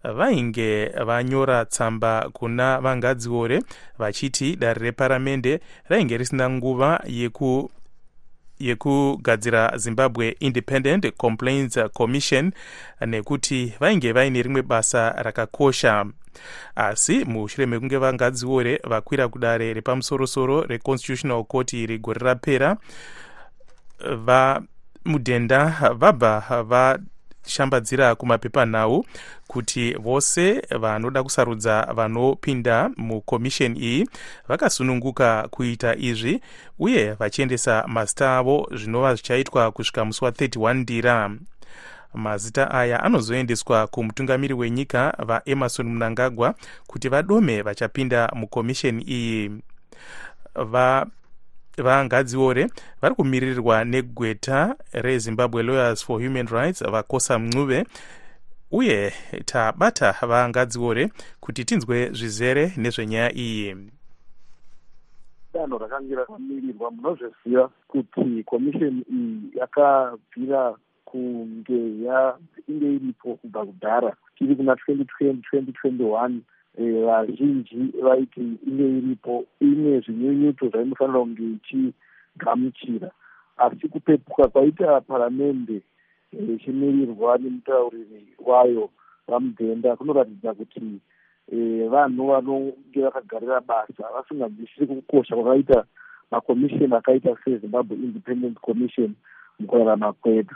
vainge 0.04 0.86
vanyora 1.06 1.66
tsamba 1.66 2.30
kuna 2.34 2.80
vangadziore 2.82 3.62
vachiti 3.98 4.56
dare 4.56 4.80
reparamende 4.82 5.60
rainge 5.90 6.18
risina 6.18 6.50
nguva 6.50 7.02
yeku 7.08 7.72
yekugadzira 8.60 9.78
zimbabwe 9.78 10.36
independent 10.40 11.12
complaints 11.18 11.80
commission 11.94 12.52
nekuti 13.06 13.74
vainge 13.80 14.12
vaine 14.12 14.42
rimwe 14.42 14.62
basa 14.62 15.10
rakakosha. 15.10 16.06
Asi 16.76 17.26
mushure 17.26 17.66
mekunge 17.66 17.98
vangadziore 17.98 18.80
vakwira 18.84 19.28
kudare 19.28 19.74
repamusorosoro 19.74 20.62
reconstitutional 20.62 21.44
court 21.44 21.72
rigore 21.72 22.20
rapera 22.20 22.78
vamudhenda 25.06 25.94
vabva 25.94 26.64
vashambadzira 26.64 28.16
kumapepanhau 28.16 29.06
kuti 29.48 29.94
vose 29.94 30.62
vanoda 30.80 31.24
kusarudza 31.24 31.88
vanopinda 31.96 32.90
mukomisheni 32.98 33.80
iyi 33.80 34.08
vakasununguka 34.48 35.48
kuita 35.52 35.96
izvi 35.96 36.42
uye 36.80 37.14
vachiendesa 37.14 37.86
mazita 37.88 38.38
avo 38.38 38.70
zvinova 38.76 39.16
zvichaitwa 39.16 39.72
kusvika 39.72 40.06
musi 40.06 40.26
wa31 40.26 40.74
ndira. 40.74 41.32
Mazita 42.14 42.72
aya 42.72 43.04
anozoendeswa 43.04 43.88
kumutungamiri 43.88 44.54
wenyika 44.54 45.14
vaemarson 45.26 45.88
munangagwa 45.88 46.56
kuti 46.88 47.10
vadome 47.10 47.62
vachapinda 47.62 48.32
mukomisheni 48.36 49.04
iyi. 49.04 49.52
Va 50.56 51.06
vangadziore 51.78 52.68
vari 53.02 53.16
kumiririrwa 53.16 53.86
negweta 53.86 54.76
rezimbabwe 54.94 55.64
lawyers 55.64 56.06
for 56.06 56.22
human 56.22 56.48
rights 56.48 56.84
vakosa 56.84 57.40
mncube 57.40 57.86
uye 58.72 59.14
tabata 59.46 60.16
vangadziore 60.28 61.10
kuti 61.40 61.66
tinzwe 61.66 62.10
zvizere 62.12 62.72
nezvenyaya 62.78 63.32
iyi. 63.36 63.76
Danho 65.54 65.78
rakanga 65.78 66.16
rakamirirwa 66.16 66.92
munozviziva 66.92 67.70
kuti 67.88 68.44
komisheni 68.44 69.04
iyi 69.12 69.60
yakabvira 69.60 70.76
kunge 71.06 71.82
yainge 72.06 72.88
iripo 72.96 73.36
kubva 73.36 73.66
kudhara. 73.66 74.16
Tiri 74.36 74.56
kuna 74.56 74.74
2020 74.74 75.42
2021 75.54 76.40
vazhinji 76.78 77.94
vaiti 78.02 78.42
inge 78.68 78.98
iripo 78.98 79.46
ine 79.60 80.00
zvinyunyuto 80.00 80.70
zvainofanira 80.70 81.20
kunge 81.20 81.44
ichigamuchira. 81.44 83.12
Asi 83.58 83.88
kupepuka 83.88 84.48
kwaita 84.48 85.02
paramende 85.02 85.82
ichimirirwa 86.32 87.38
nemutauriri 87.38 88.36
wayo 88.46 88.90
vamudhenda 89.28 89.96
kunoratidza 89.96 90.54
kuti 90.54 91.00
vanhu 91.90 92.28
vanonge 92.28 93.02
vakagarira 93.04 93.62
basa 93.62 94.04
vasinganzwisiri 94.14 94.88
kukosha 94.88 95.36
kwakaita 95.36 95.86
makomisheni 96.32 96.96
akaita 96.96 97.38
sezimbabwe 97.44 97.98
independent 97.98 98.60
commission 98.60 99.14
mukurarama 99.60 100.14
kwedu 100.14 100.56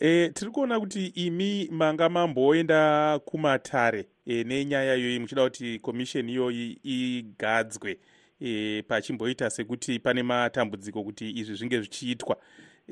e, 0.00 0.28
tiri 0.34 0.50
kuona 0.50 0.80
kuti 0.80 1.06
imi 1.06 1.68
manga 1.72 2.08
mamboenda 2.08 3.18
kumatare 3.24 4.06
e, 4.26 4.44
nenyaya 4.44 4.96
iyoyi 4.96 5.18
muchida 5.18 5.42
kuti 5.44 5.78
komisheni 5.78 6.32
iyoyi 6.32 6.78
igadzwe 6.84 7.98
e, 8.40 8.82
pachimboita 8.88 9.50
sekuti 9.50 9.98
pane 9.98 10.22
matambudziko 10.22 11.02
kuti 11.02 11.30
izvi 11.30 11.54
zvinge 11.54 11.78
zvichiitwa. 11.80 12.36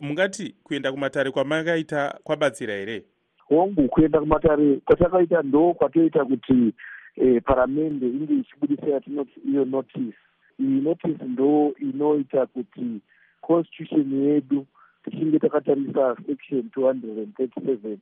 Mungati 0.02 0.54
kuenda 0.62 0.92
kumatare 0.92 1.30
kwamakaita 1.30 2.18
kwabatsira 2.24 2.74
here 2.74 3.02
hongu 3.48 3.88
kuenda 3.88 4.20
kumatare 4.20 4.76
kwatakaita 4.76 5.42
ndo 5.42 5.74
kwatoita 5.74 6.24
kuti 6.24 6.72
e, 7.16 7.40
paramende 7.40 8.06
inge 8.06 8.34
ichibudisa 8.34 8.86
yatinoti 8.86 9.40
iyo 9.48 9.64
notice. 9.64 10.16
Iyi 10.60 10.80
notice 10.80 11.24
ndo 11.24 11.74
inoita 11.80 12.46
kuti 12.46 13.00
constitution 13.40 14.24
yedu 14.24 14.66
tichinge 15.04 15.38
takatarisa 15.38 16.16
section 16.26 16.70
237 16.76 17.96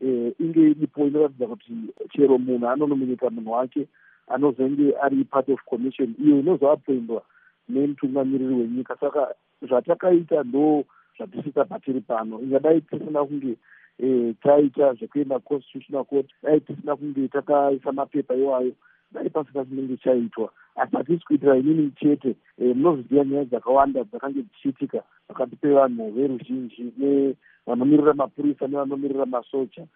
eh, 0.00 0.32
inge 0.40 0.60
iripo 0.60 1.06
inoratidza 1.06 1.46
kuti 1.46 1.72
chero 2.12 2.38
munhu 2.38 2.68
anonominyika 2.68 3.30
munhu 3.30 3.52
wake 3.52 3.88
anozenge 4.28 4.94
ari 5.02 5.24
part 5.24 5.48
of 5.48 5.60
commission. 5.70 6.14
Iyo 6.24 6.40
inozoapendwa 6.40 7.22
nemutungamiriri 7.68 8.54
wenyika. 8.54 8.96
Saka 9.00 9.34
zvatakaita 9.62 10.42
ndo 10.42 10.84
zvatisisa 11.16 11.64
patiri 11.64 12.00
pano. 12.00 12.40
Ingadai 12.40 12.80
tisina 12.80 13.24
kunge 13.24 13.56
eh, 13.98 14.34
taita 14.42 14.94
zvekuenda 14.94 15.38
constitutional 15.38 16.04
court 16.04 16.30
dai 16.42 16.60
tisina 16.60 16.96
kunge 16.96 17.28
takaisa 17.28 17.92
mapepa 17.92 18.34
iwayo 18.34 18.72
dai 19.12 19.30
pasina 19.30 19.64
chinenge 19.64 19.96
chaitwa 19.96 20.52
asi 20.76 20.96
hatisi 20.96 21.24
kuitira 21.24 21.56
inini 21.56 21.90
chete 22.00 22.36
munozviziva 22.58 23.24
nyaya 23.24 23.44
dzakawanda 23.44 24.04
dzakange 24.04 24.42
dzichiitika 24.42 25.02
pakati 25.28 25.56
pevanhu 25.56 26.10
veruzhinji 26.10 26.92
nevanomirira 26.98 28.14
mapurisa 28.14 28.66
nevanomirira 28.66 29.26
masoja 29.26 29.86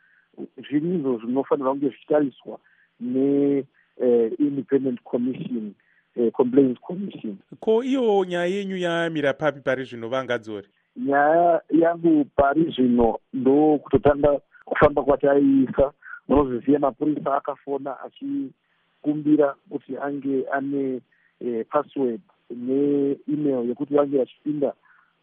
zviri 0.68 0.94
izvo 0.94 1.18
zvinofanirwa 1.18 1.72
kunge 1.72 1.88
zvichitariswa 1.88 2.58
neindependent 3.00 5.02
commission 5.02 5.74
complaints 6.32 6.80
commission. 6.80 7.38
Ko 7.60 7.82
iyo 7.82 8.24
nyaya 8.24 8.46
yenyu 8.46 8.76
yamira 8.76 9.32
papi 9.32 9.60
pari 9.60 9.84
zvino 9.84 10.08
vangadzori 10.08 10.68
nyaya 10.96 11.60
yangu 11.70 12.24
pari 12.36 12.70
zvino 12.70 13.18
ndo 13.32 13.78
kutotanga 13.78 14.40
kufamba 14.64 15.02
kwataiisa. 15.02 15.92
Munozviziva 16.28 16.78
mapurisa 16.78 17.36
akafona 17.36 18.00
achi 18.00 18.50
kumbira 19.04 19.54
kuti 19.70 19.96
ange 20.00 20.44
ane 20.52 21.00
eh, 21.40 21.66
password 21.70 22.20
neemail 22.50 23.68
yekuti 23.68 23.94
vange 23.94 24.18
vachipinda 24.18 24.72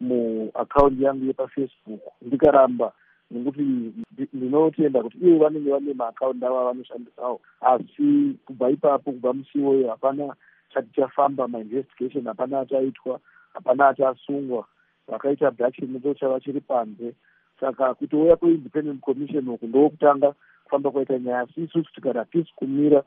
muakaundi 0.00 1.04
yangu 1.04 1.24
yepafacebook. 1.24 2.02
Ndikaramba 2.22 2.92
nekuti 3.30 3.62
ndinotenda 4.32 5.02
kuti 5.02 5.18
ivo 5.18 5.38
vanenge 5.44 5.70
vane 5.70 5.94
maakaundi 5.94 6.44
avo 6.46 6.58
avanoshandisawo 6.60 7.40
asi 7.60 8.34
kubva 8.46 8.70
ipapo 8.70 9.12
kubva 9.12 9.32
musi 9.32 9.58
iwoyo 9.58 9.90
hapana 9.90 10.34
chati 10.74 10.88
chafamba 10.96 11.48
mainvestigation 11.48 12.24
hapana 12.24 12.60
achaitwa 12.60 13.20
hapana 13.54 13.88
achasungwa. 13.88 14.66
Vakaita 15.08 15.48
abduction 15.48 15.90
ndo 15.90 16.14
chava 16.14 16.40
chiri 16.40 16.60
panze. 16.60 17.14
Saka 17.60 17.94
kutouya 17.94 18.36
kweindependent 18.36 19.00
commission 19.00 19.48
uku 19.48 19.66
ndokutanga 19.66 20.34
kufamba 20.64 20.90
kwaita 20.90 21.18
nyaya 21.18 21.40
asi 21.40 21.60
isusu 21.62 21.92
tikati 21.94 22.18
hatisi 22.18 22.52
kumira 22.56 23.02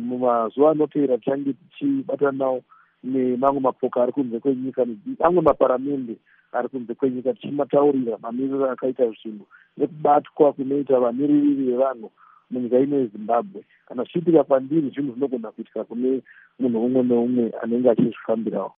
mumazuva 0.00 0.70
anoteera 0.70 1.18
tichange 1.18 1.52
tichibatana 1.52 2.32
nawo 2.32 2.62
nemamwe 3.04 3.60
mapoka 3.60 4.02
ari 4.02 4.12
kunze 4.12 4.40
kwenyika 4.40 4.86
amwe 5.20 5.42
maparamende 5.42 6.16
ari 6.52 6.68
kunze 6.68 6.94
kwenyika 6.94 7.34
tichimataurira 7.34 8.18
mamiriro 8.22 8.70
akaita 8.70 9.10
zvinhu 9.10 9.46
nekubatwa 9.76 10.52
kunoita 10.52 11.00
vamiririri 11.00 11.64
vevanhu 11.64 12.10
munyika 12.50 12.78
ino 12.78 12.96
yezimbabwe. 12.96 13.64
Kana 13.86 14.02
zvichiitika 14.02 14.44
kwandiri 14.44 14.90
zvinhu 14.90 15.12
zvinogona 15.12 15.50
kuitika 15.52 15.84
kune 15.84 16.22
munhu 16.58 16.84
umwe 16.86 17.02
neumwe 17.02 17.52
anenge 17.62 17.90
achizvifambirawo 17.90 18.74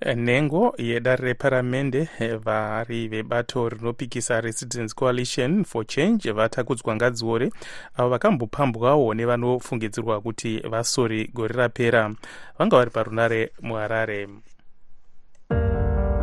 nhengo 0.00 0.74
yedare 0.78 1.24
reparamende 1.24 2.08
vari 2.44 3.08
vebato 3.08 3.68
rinopikisa 3.68 4.40
recitizens 4.40 4.94
coalition 4.94 5.64
for 5.64 5.86
change 5.86 6.32
vatakudzwa 6.32 6.96
ngadziore 6.96 7.50
avo 7.96 8.08
vakambopambwawo 8.08 9.14
nevanofungidzirwa 9.14 10.20
kuti 10.20 10.60
vasori 10.60 11.30
gore 11.34 11.54
rapera. 11.54 12.14
Vanga 12.58 12.76
vari 12.76 12.90
parunare 12.90 13.52
muharare. 13.62 14.28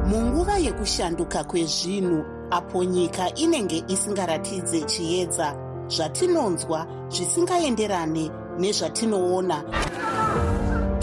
Munguva 0.05 0.57
yekushanduka 0.57 1.43
kwezvinhu 1.43 2.25
apo 2.51 2.83
nyika 2.83 3.33
inenge 3.35 3.83
isingaratidze 3.87 4.81
chiedza 4.81 5.55
zvatinonzwa 5.87 6.87
zvisingaenderane 7.09 8.31
nezvatinoona 8.59 9.63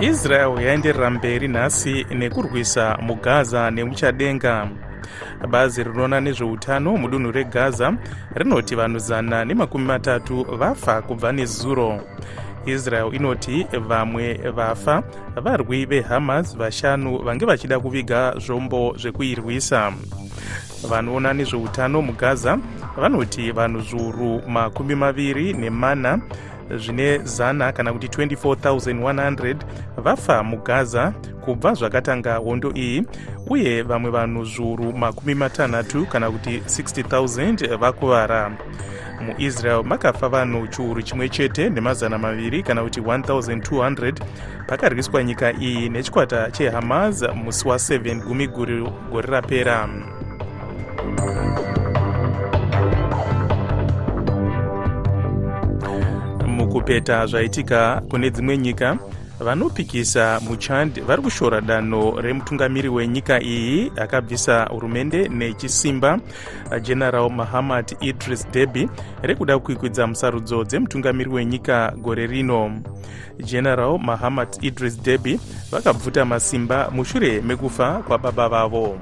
israel 0.00 0.62
yaenderera 0.62 1.10
mberi 1.10 1.48
nhasi 1.48 2.06
nekurwisa 2.10 2.98
mugaza 3.02 3.70
nemuchadenga. 3.70 4.68
Bazi 5.50 5.84
rinoona 5.84 6.20
nezveutano 6.20 6.96
mudunhu 6.96 7.30
regaza 7.32 7.92
rinoti 8.34 8.74
vanhu 8.74 8.98
zana 8.98 9.44
nemakumi 9.44 9.84
matatu 9.84 10.46
vafa 10.58 11.02
kubva 11.02 11.32
nezuro 11.32 12.00
israel 12.66 13.14
inoti 13.14 13.66
vamwe 13.88 14.34
vafa 14.34 15.02
varwi 15.42 15.86
vehamas 15.86 16.56
vashanu 16.56 17.18
vange 17.18 17.46
vachida 17.46 17.80
kuviga 17.80 18.34
zvombo 18.38 18.94
zvekuirwisa. 18.98 19.92
Vanoona 20.88 21.32
nezveutano 21.34 22.02
mugaza 22.02 22.58
vanoti 22.96 23.52
vanhu 23.52 23.80
zviuru 23.80 24.42
makumi 24.48 24.94
maviri 24.94 25.52
nemana 25.52 26.20
zvine 26.70 27.18
zana 27.18 27.72
kana 27.72 27.92
kuti 27.92 28.06
24100 28.06 29.56
vafa 29.96 30.42
mugaza 30.42 31.12
kubva 31.44 31.74
zvakatanga 31.74 32.36
hondo 32.36 32.72
iyi 32.74 33.02
uye 33.50 33.82
vamwe 33.82 34.10
vanhu 34.10 34.44
zviuru 34.44 34.92
makumi 34.92 35.34
matanhatu 35.34 36.06
kana 36.06 36.30
kuti 36.30 36.58
60000 36.58 37.76
vakuvara 37.76 38.56
muisrael 39.26 39.84
makafa 39.84 40.28
vanhu 40.28 40.66
chiuru 40.66 41.02
chimwe 41.02 41.28
chete 41.28 41.70
nemazana 41.70 42.18
maviri 42.18 42.62
kana 42.62 42.82
kuti 42.82 43.00
1200 43.00 44.14
pakarwiswa 44.66 45.24
nyika 45.24 45.52
iyi 45.52 45.88
nechikwata 45.88 46.50
chehamas 46.50 47.22
musi 47.34 47.68
wa7 47.68 48.24
gumi 48.24 48.46
gore 48.46 48.84
rapera. 49.22 49.88
Mukupeta 56.46 57.26
zvaitika 57.26 58.02
kune 58.08 58.30
dzimwe 58.30 58.58
nyika 58.58 58.98
vanopikisa 59.40 60.40
muchand 60.40 61.00
vari 61.04 61.22
kushora 61.22 61.60
danho 61.60 62.20
remutungamiri 62.20 62.88
wenyika 62.88 63.42
iyi 63.42 63.92
akabvisa 63.96 64.64
hurumende 64.64 65.28
nechisimba 65.28 66.18
general 66.82 67.30
mahamad 67.30 67.96
idris 68.00 68.46
debi 68.50 68.88
rekuda 69.22 69.58
kuikwidza 69.58 70.06
musarudzo 70.06 70.64
dzemutungamiri 70.64 71.30
wenyika 71.30 71.92
gore 71.96 72.26
rino. 72.26 72.82
General 73.44 73.98
mahamad 73.98 74.48
idris 74.60 75.02
debi 75.02 75.40
vakabvuta 75.70 76.24
masimba 76.24 76.90
mushure 76.90 77.40
mekufa 77.40 78.02
kwababa 78.02 78.48
vavo 78.48 78.98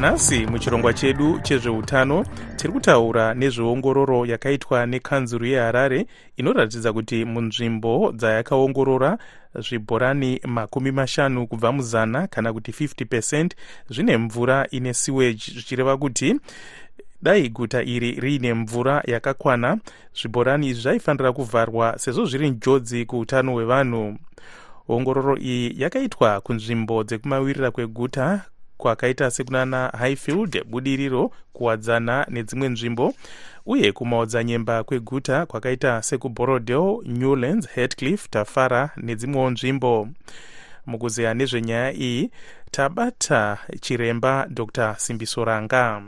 nhasi 0.00 0.46
muchirongwa 0.46 0.92
chedu 0.92 1.40
chezveutano 1.40 2.24
tiri 2.56 2.72
kutaura 2.72 3.34
nezveongororo 3.34 4.26
yakaitwa 4.26 4.86
nekanzuru 4.86 5.46
yeharare 5.46 6.06
inoratidza 6.36 6.92
kuti 6.92 7.24
munzvimbo 7.24 8.12
dzayakaongorora 8.12 9.18
zvibhorani 9.54 10.40
makumi 10.46 10.92
mashanu 10.92 11.46
kubva 11.46 11.72
muzana 11.72 12.26
kana 12.26 12.52
kuti 12.52 12.70
50 12.70 13.04
pecent 13.04 13.56
zvine 13.90 14.16
mvura 14.16 14.66
ine 14.70 14.94
siwage 14.94 15.52
zvichireva 15.52 15.96
kuti 15.96 16.40
dai 17.22 17.48
guta 17.48 17.82
iri 17.82 18.12
riine 18.12 18.54
mvura 18.54 19.02
yakakwana. 19.06 19.78
Zvibhorani 20.22 20.68
izvi 20.68 20.82
zvaifanira 20.82 21.32
kuvharwa 21.32 21.98
sezvo 21.98 22.24
zviri 22.24 22.50
njodzi 22.50 23.06
kuutano 23.06 23.52
hwevanhu. 23.52 24.18
Ongororo 24.88 25.36
iyi 25.38 25.74
yakaitwa 25.82 26.40
kunzvimbo 26.40 27.04
dzekumawirira 27.04 27.70
kweguta 27.70 28.40
kwakaita 28.80 29.30
sekunana 29.30 29.92
highfield 29.98 30.64
budiriro 30.64 31.30
kuwadzana 31.52 32.26
nedzimwe 32.30 32.68
nzvimbo 32.68 33.14
uye 33.66 33.92
kumaodzanyemba 33.92 34.84
kweguta 34.84 35.46
kwakaita 35.46 36.02
sekuborodale 36.02 36.98
newlands 37.04 37.68
headcliff 37.74 38.28
tafara 38.30 38.90
nedzimwewo 38.96 39.50
nzvimbo. 39.50 40.08
Mukuzeya 40.86 41.34
nezvenyaya 41.34 41.92
iyi 41.92 42.30
tabata 42.70 43.58
chiremba 43.80 44.46
dr. 44.50 44.94
Simbisoranga. 44.98 46.02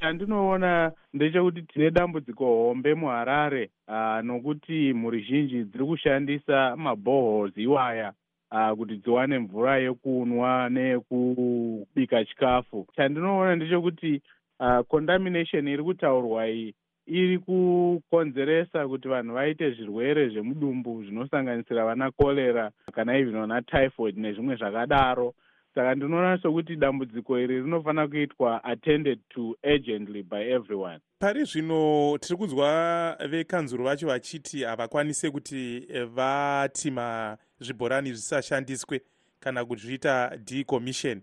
Chandinoona 0.00 0.92
ndechekuti 1.14 1.62
tine 1.62 1.90
dambudziko 1.90 2.44
hombe 2.44 2.94
muharare 2.94 3.70
uh, 3.88 4.24
nokuti 4.24 4.92
mhuri 4.92 5.24
zhinji 5.24 5.64
dziri 5.64 5.84
kushandisa 5.84 6.76
maboholes 6.76 7.56
iwaya 7.56 8.12
uh, 8.52 8.76
kuti 8.76 8.96
dziwane 8.96 9.38
mvura 9.38 9.78
yekunwa 9.78 10.68
neyekubika 10.70 12.24
chikafu. 12.24 12.86
Chandinoona 12.96 13.56
ndechekuti 13.56 14.22
uh, 14.60 14.80
contamination 14.88 15.68
iri 15.68 15.82
kutaurwa 15.82 16.48
iyi 16.48 16.74
iri 17.06 17.38
kukonzeresa 17.38 18.88
kuti 18.88 19.08
vanhu 19.08 19.34
vaite 19.34 19.70
zvirwere 19.70 20.28
zvemudumbu 20.28 21.04
zvinosanganisira 21.04 21.84
vana 21.84 22.10
korera 22.10 22.70
kana 22.92 23.16
even 23.16 23.40
vana 23.40 23.62
typhoid 23.62 24.18
nezvimwe 24.18 24.56
zvakadaro 24.56 25.34
saka 25.74 25.94
ndinoona 25.94 26.38
sokuti 26.38 26.76
dambudziko 26.76 27.38
iri 27.38 27.62
rinofanira 27.62 28.08
kuitwa 28.08 28.64
attended 28.64 29.18
to 29.28 29.56
urgently 29.64 30.22
by 30.22 30.42
everyone. 30.42 30.98
Pari 31.18 31.44
zvino 31.44 32.18
tiri 32.20 32.36
kunzwa 32.36 33.16
vekanzuro 33.28 33.84
vacho 33.84 34.06
vachiti 34.06 34.64
havakwanise 34.64 35.30
kuti 35.30 35.86
vatima 36.14 37.36
zvibhorani 37.60 38.08
zvisashandiswe 38.08 39.00
kana 39.40 39.64
kuti 39.64 39.82
zviita 39.82 40.36
decommission 40.36 41.20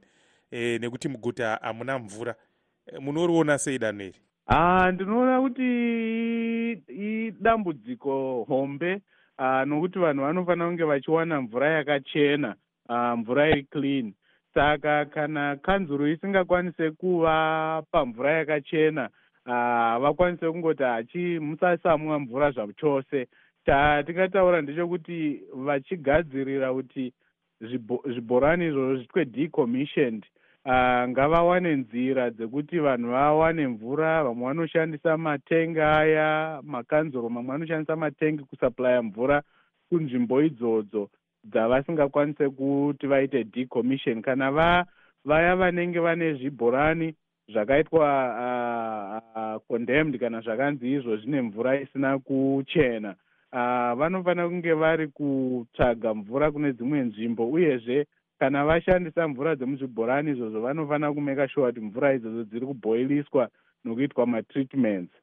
e, 0.52 0.80
nekuti 0.80 1.08
muguta 1.08 1.60
hamuna 1.62 2.00
mvura. 2.00 2.36
E, 2.86 3.00
munoriona 3.00 3.58
sei 3.58 3.80
danho 3.80 4.04
iri 4.04 4.20
ha 4.46 4.92
ndinoona 4.92 5.42
kuti 5.42 5.70
idambudziko 6.88 8.44
hombe 8.44 9.02
uh, 9.40 9.64
nokuti 9.66 10.00
vanhu 10.00 10.24
vanofanira 10.24 10.68
kunge 10.68 10.84
vachiwana 10.84 11.42
mvura 11.42 11.70
yakachena 11.70 12.56
uh, 12.90 13.20
mvura 13.20 13.50
iri 13.50 13.64
clean 13.64 14.14
saka 14.54 15.06
kana 15.06 15.56
kanzuro 15.56 16.08
isingakwanise 16.08 16.92
kuvapa 16.92 18.06
mvura 18.06 18.32
yakachena 18.32 19.10
uh, 19.46 20.40
kungoti 20.40 20.84
hachi 20.84 21.40
musasamwa 21.40 22.20
mvura 22.20 22.52
zvachose. 22.52 23.28
Chatingataura 23.66 24.62
ndechekuti 24.62 25.42
vachigadzirira 25.54 26.74
kuti 26.74 27.14
zvibhorani 28.06 28.68
izvozvo 28.68 28.96
zvitwe 28.96 29.26
decommissioned 29.26 30.26
uh, 30.66 31.10
ngavawane 31.10 31.76
nzira 31.76 32.30
dzekuti 32.30 32.80
vanhu 32.80 33.12
vawane 33.12 33.68
mvura 33.68 34.24
vamwe 34.24 34.48
vanoshandisa 34.48 35.18
matengi 35.18 35.80
aya 35.80 36.62
makanzuro 36.64 37.30
mamwe 37.30 37.56
anoshandisa 37.56 37.96
matengi 37.96 38.44
kusuplya 38.44 39.02
mvura 39.04 39.44
kunzvimbo 39.90 40.42
idzodzo 40.42 41.10
dzavasingakwanise 41.44 42.50
kuti 42.50 43.08
vaite 43.08 43.44
decommission. 43.44 44.22
Kana 44.22 44.52
va 44.52 44.86
vaya 45.26 45.56
vanenge 45.56 46.00
vane 46.00 46.34
zvibhorani 46.34 47.16
zvakaitwa 47.50 48.08
uh, 48.44 49.42
uh, 49.42 49.62
condemned 49.68 50.20
kana 50.20 50.42
zvakanzi 50.42 50.92
izvo 50.94 51.18
zvine 51.18 51.42
mvura 51.42 51.82
isina 51.82 52.20
kuchena 52.20 53.16
uh, 53.54 54.00
vanofanira 54.00 54.50
kunge 54.50 54.74
vari 54.74 55.08
kutsvaga 55.08 56.14
mvura 56.14 56.52
kune 56.52 56.74
dzimwe 56.74 57.00
nzvimbo. 57.02 57.50
Uyezve 57.50 58.06
kana 58.40 58.66
vashandisa 58.66 59.28
mvura 59.28 59.56
dzemuzvibhorani 59.56 60.32
izvozvo 60.32 60.62
vanofanira 60.62 61.14
kumeka 61.14 61.48
sure 61.48 61.72
kuti 61.72 61.86
mvura 61.86 62.14
idzodzo 62.14 62.44
dziri 62.44 62.66
kuboiliswa 62.66 63.50
nokuitwa 63.86 64.26
matreatments 64.26 65.14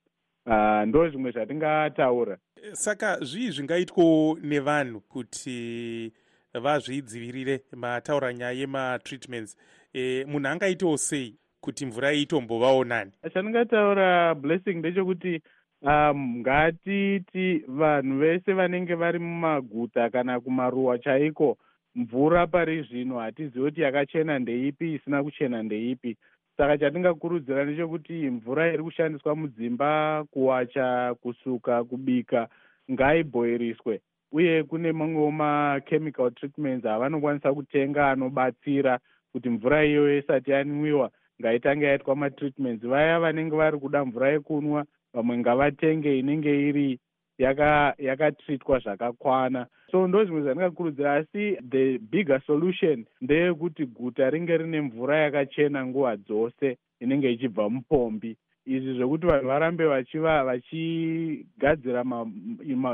uh, 0.46 0.82
ndo 0.86 1.08
zvimwe 1.08 1.30
zvatingataura. 1.30 2.38
Saka 2.72 3.18
zvii 3.20 3.50
zvingaitwawo 3.50 4.38
nevanhu 4.42 5.00
kuti 5.00 6.12
vazvidzivirire 6.54 7.60
mataura 7.76 8.32
nyaya 8.32 8.52
yematreatments? 8.52 9.56
E, 9.92 10.24
munhu 10.24 10.48
angaitawo 10.48 10.96
sei 10.96 11.36
kuti 11.60 11.86
mvura 11.86 12.12
itombovawo 12.12 12.84
nani? 12.84 13.12
Chandingataura 13.32 14.34
blessing 14.34 14.74
ndechekuti 14.74 15.42
um, 15.82 16.38
ngatiti 16.38 17.64
vanhu 17.68 18.18
vese 18.18 18.52
vanenge 18.52 18.94
vari 18.94 19.18
mumaguta 19.18 20.10
kana 20.10 20.40
kumaruwa 20.40 20.98
chaiko 20.98 21.58
mvura 21.94 22.46
pari 22.46 22.82
zvino 22.82 23.18
hatizivi 23.18 23.64
kuti 23.64 23.80
yakachena 23.80 24.38
ndeipi 24.38 24.94
isina 24.94 25.22
kuchena 25.22 25.62
ndeipi 25.62 26.16
saka 26.56 26.78
chatingakurudzira 26.78 27.64
ndechekuti 27.64 28.30
mvura 28.30 28.72
iri 28.72 28.82
kushandiswa 28.82 29.36
mudzimba 29.36 30.24
kuwacha 30.30 31.14
kusuka 31.22 31.84
kubika 31.84 32.48
ngaibhoiriswe. 32.92 34.00
Uye 34.32 34.62
kune 34.62 34.92
mamwewo 34.92 35.30
machemical 35.30 36.30
treatments 36.30 36.86
avanokwanisa 36.86 37.54
kutenga 37.54 38.10
anobatsira 38.10 38.98
kuti 39.32 39.48
mvura 39.48 39.84
iyoyo 39.84 40.18
isati 40.18 40.50
yanwiwa. 40.50 41.10
Ngaitange 41.40 41.84
yaitwa 41.86 42.16
matreatments. 42.16 42.86
Vaya 42.86 43.20
vanenge 43.20 43.56
vari 43.56 43.78
kuda 43.78 44.04
mvura 44.04 44.28
yekunwa 44.28 44.84
vamwe 45.14 45.38
ngavatenge 45.38 46.18
inenge 46.18 46.68
iri 46.68 46.98
yakatreatwa 47.38 48.74
yaka 48.76 48.80
zvakakwana. 48.84 49.66
So 49.90 50.08
ndo 50.08 50.24
zvimwe 50.24 50.42
zvandingakurudzira 50.42 51.14
asi 51.14 51.56
the 51.70 51.98
bigger 51.98 52.42
solution 52.46 53.04
ndeyekuti 53.20 53.86
guta 53.86 54.30
ringe 54.30 54.56
rine 54.56 54.80
mvura 54.80 55.16
yakachena 55.16 55.86
nguva 55.86 56.16
dzose 56.16 56.76
inenge 57.00 57.32
ichibva 57.32 57.70
mupombi. 57.70 58.36
Izvi 58.66 58.94
zvekuti 58.94 59.26
vanhu 59.26 59.46
varambe 59.46 59.84
vachiva 59.84 60.44
vachigadzira 60.44 62.04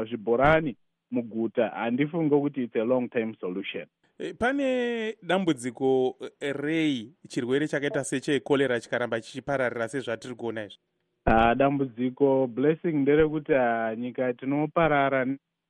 zvibhorani 0.08 0.76
muguta 1.10 1.68
handifunge 1.68 2.40
kuti 2.40 2.62
its 2.62 2.76
a 2.76 2.84
long 2.84 3.10
time 3.10 3.34
solution. 3.40 3.86
E, 4.18 4.34
pane 4.34 5.16
dambudziko 5.22 6.16
rei 6.40 7.12
chirwere 7.28 7.68
chakaita 7.68 8.04
sechekorera 8.04 8.80
chikaramba 8.80 9.20
chichipararira 9.20 9.88
sezvatiri 9.88 10.34
kuona 10.34 10.64
izvi 10.64 10.78
uh, 11.26 11.52
dambudziko 11.52 12.46
blessing 12.46 12.92
nderekuti 12.92 13.52
uh, 13.52 13.98
nyika 13.98 14.32
tinoparara 14.32 15.26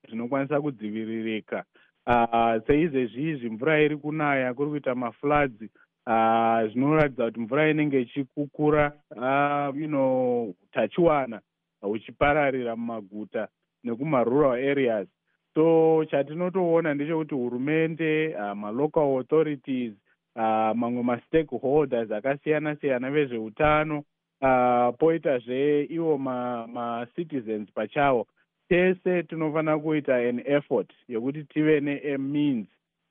zvinokwanisa 0.08 0.60
kudziviririka. 0.60 1.64
Uh, 2.06 2.66
seizvezvizvi 2.66 3.50
mvura 3.50 3.80
iri 3.80 3.96
kunaya 3.96 4.54
kuri 4.54 4.70
kuita 4.70 4.94
mafloods 4.94 5.62
uh, 6.06 6.72
zvinoratidza 6.72 7.24
kuti 7.24 7.40
mvura 7.40 7.70
inenge 7.70 8.00
ichikukura 8.00 8.92
uh, 9.10 9.80
you 9.80 9.88
know 9.88 10.54
utachiwana 10.64 11.40
huchipararira 11.80 12.76
mumaguta 12.76 13.48
nekumarural 13.84 14.70
areas. 14.70 15.08
So 15.54 16.04
chatinotoona 16.10 16.94
ndechekuti 16.94 17.34
hurumende 17.34 18.36
uh, 18.36 18.52
malocal 18.52 19.02
authorities 19.02 19.92
uh, 20.36 20.42
mamwe 20.74 21.02
mastakeholders 21.02 22.10
akasiyana 22.10 22.76
siyana 22.76 23.10
vezveutano 23.10 24.04
uh, 24.42 24.94
poitazve 24.98 25.84
ivo 25.84 26.18
macitizens 26.18 27.68
ma 27.68 27.74
pachavo 27.74 28.26
tese 28.68 29.22
tinofanira 29.22 29.78
kuita 29.78 30.16
an 30.16 30.42
effort 30.46 30.90
yekuti 31.08 31.44
tive 31.44 31.80
nemeans 31.80 32.66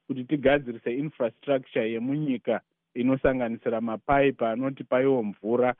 kuti 0.07 0.23
tigadzirise 0.23 0.97
infrastructure 0.97 1.91
yemunyika 1.91 2.61
inosanganisira 2.93 3.81
mapaipi 3.81 4.45
anotipa 4.45 5.01
iwo 5.01 5.23
mvura. 5.23 5.75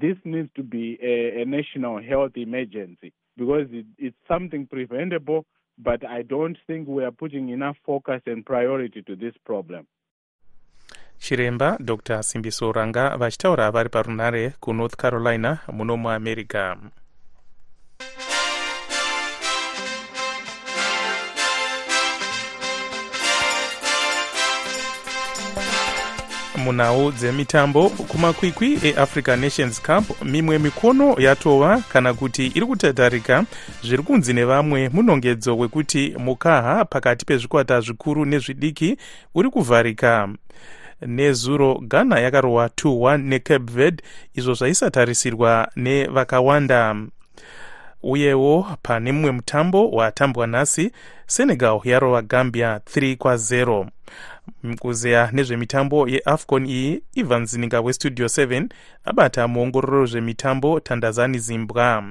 This 0.00 0.16
needs 0.24 0.52
to 0.54 0.62
be 0.62 0.98
a, 1.00 1.42
a 1.42 1.44
national 1.44 2.02
health 2.02 2.36
emergency 2.36 3.12
because 3.36 3.68
it, 3.72 3.86
it's 3.98 4.16
something 4.28 4.66
preventable 4.66 5.44
but 5.78 6.04
i 6.04 6.22
don't 6.22 6.58
think 6.66 6.88
we 6.88 7.04
are 7.04 7.12
putting 7.12 7.50
enough 7.50 7.76
focus 7.84 8.22
and 8.26 8.44
priority 8.44 9.02
to 9.02 9.16
this 9.16 9.34
problem 9.44 9.86
chiremba 11.18 11.76
dr. 11.80 12.22
Simbiso 12.22 12.72
ranga 12.72 13.16
vachitaura 13.16 13.70
vari 13.70 13.88
parunare 13.88 14.52
kunorth 14.60 14.96
carolina 14.96 15.58
muno 15.72 15.96
muamerica. 15.96 16.76
Munhau 26.56 27.12
dzemitambo 27.12 27.88
kumakwikwi 27.88 28.78
eafrica 28.82 29.36
nations 29.36 29.82
cup 29.82 30.22
mimwe 30.24 30.58
mikono 30.58 31.16
yatova 31.18 31.82
kana 31.92 32.14
kuti 32.14 32.46
iri 32.46 32.66
kutatarika 32.66 33.44
zviri 33.82 34.02
kunzi 34.02 34.32
nevamwe 34.32 34.88
munongedzo 34.88 35.58
wekuti 35.58 36.14
mukaha 36.18 36.84
pakati 36.84 37.24
pezvikwata 37.24 37.80
zvikuru 37.80 38.24
nezvidiki 38.24 38.96
uri 39.34 39.50
kuvharika 39.50 40.28
nezuro. 41.06 41.74
Ghana 41.74 42.20
yakarohwa 42.20 42.66
21 42.66 43.18
necape 43.18 43.72
verde 43.72 44.04
izvo 44.34 44.54
zvaisatarisirwa 44.54 45.68
nevakawanda. 45.76 46.96
Uyewo 48.02 48.66
pane 48.82 49.12
mumwe 49.12 49.30
mutambo 49.30 49.90
watambwa 49.90 50.46
nhasi 50.46 50.92
senegal 51.26 51.80
yarova 51.84 52.22
gambia 52.22 52.80
3 52.94 53.16
kwa0 53.16 53.86
kuzeya 54.78 55.30
nezvemitambo 55.32 56.08
yeafcon 56.08 56.66
iyi 56.66 57.02
ivan 57.14 57.46
zininga 57.46 57.80
westudio 57.80 58.26
7 58.26 58.68
abata 59.04 59.48
muongororo 59.48 60.06
zvemitambo 60.06 60.80
tandazani 60.80 61.38
zimbwa 61.38 62.02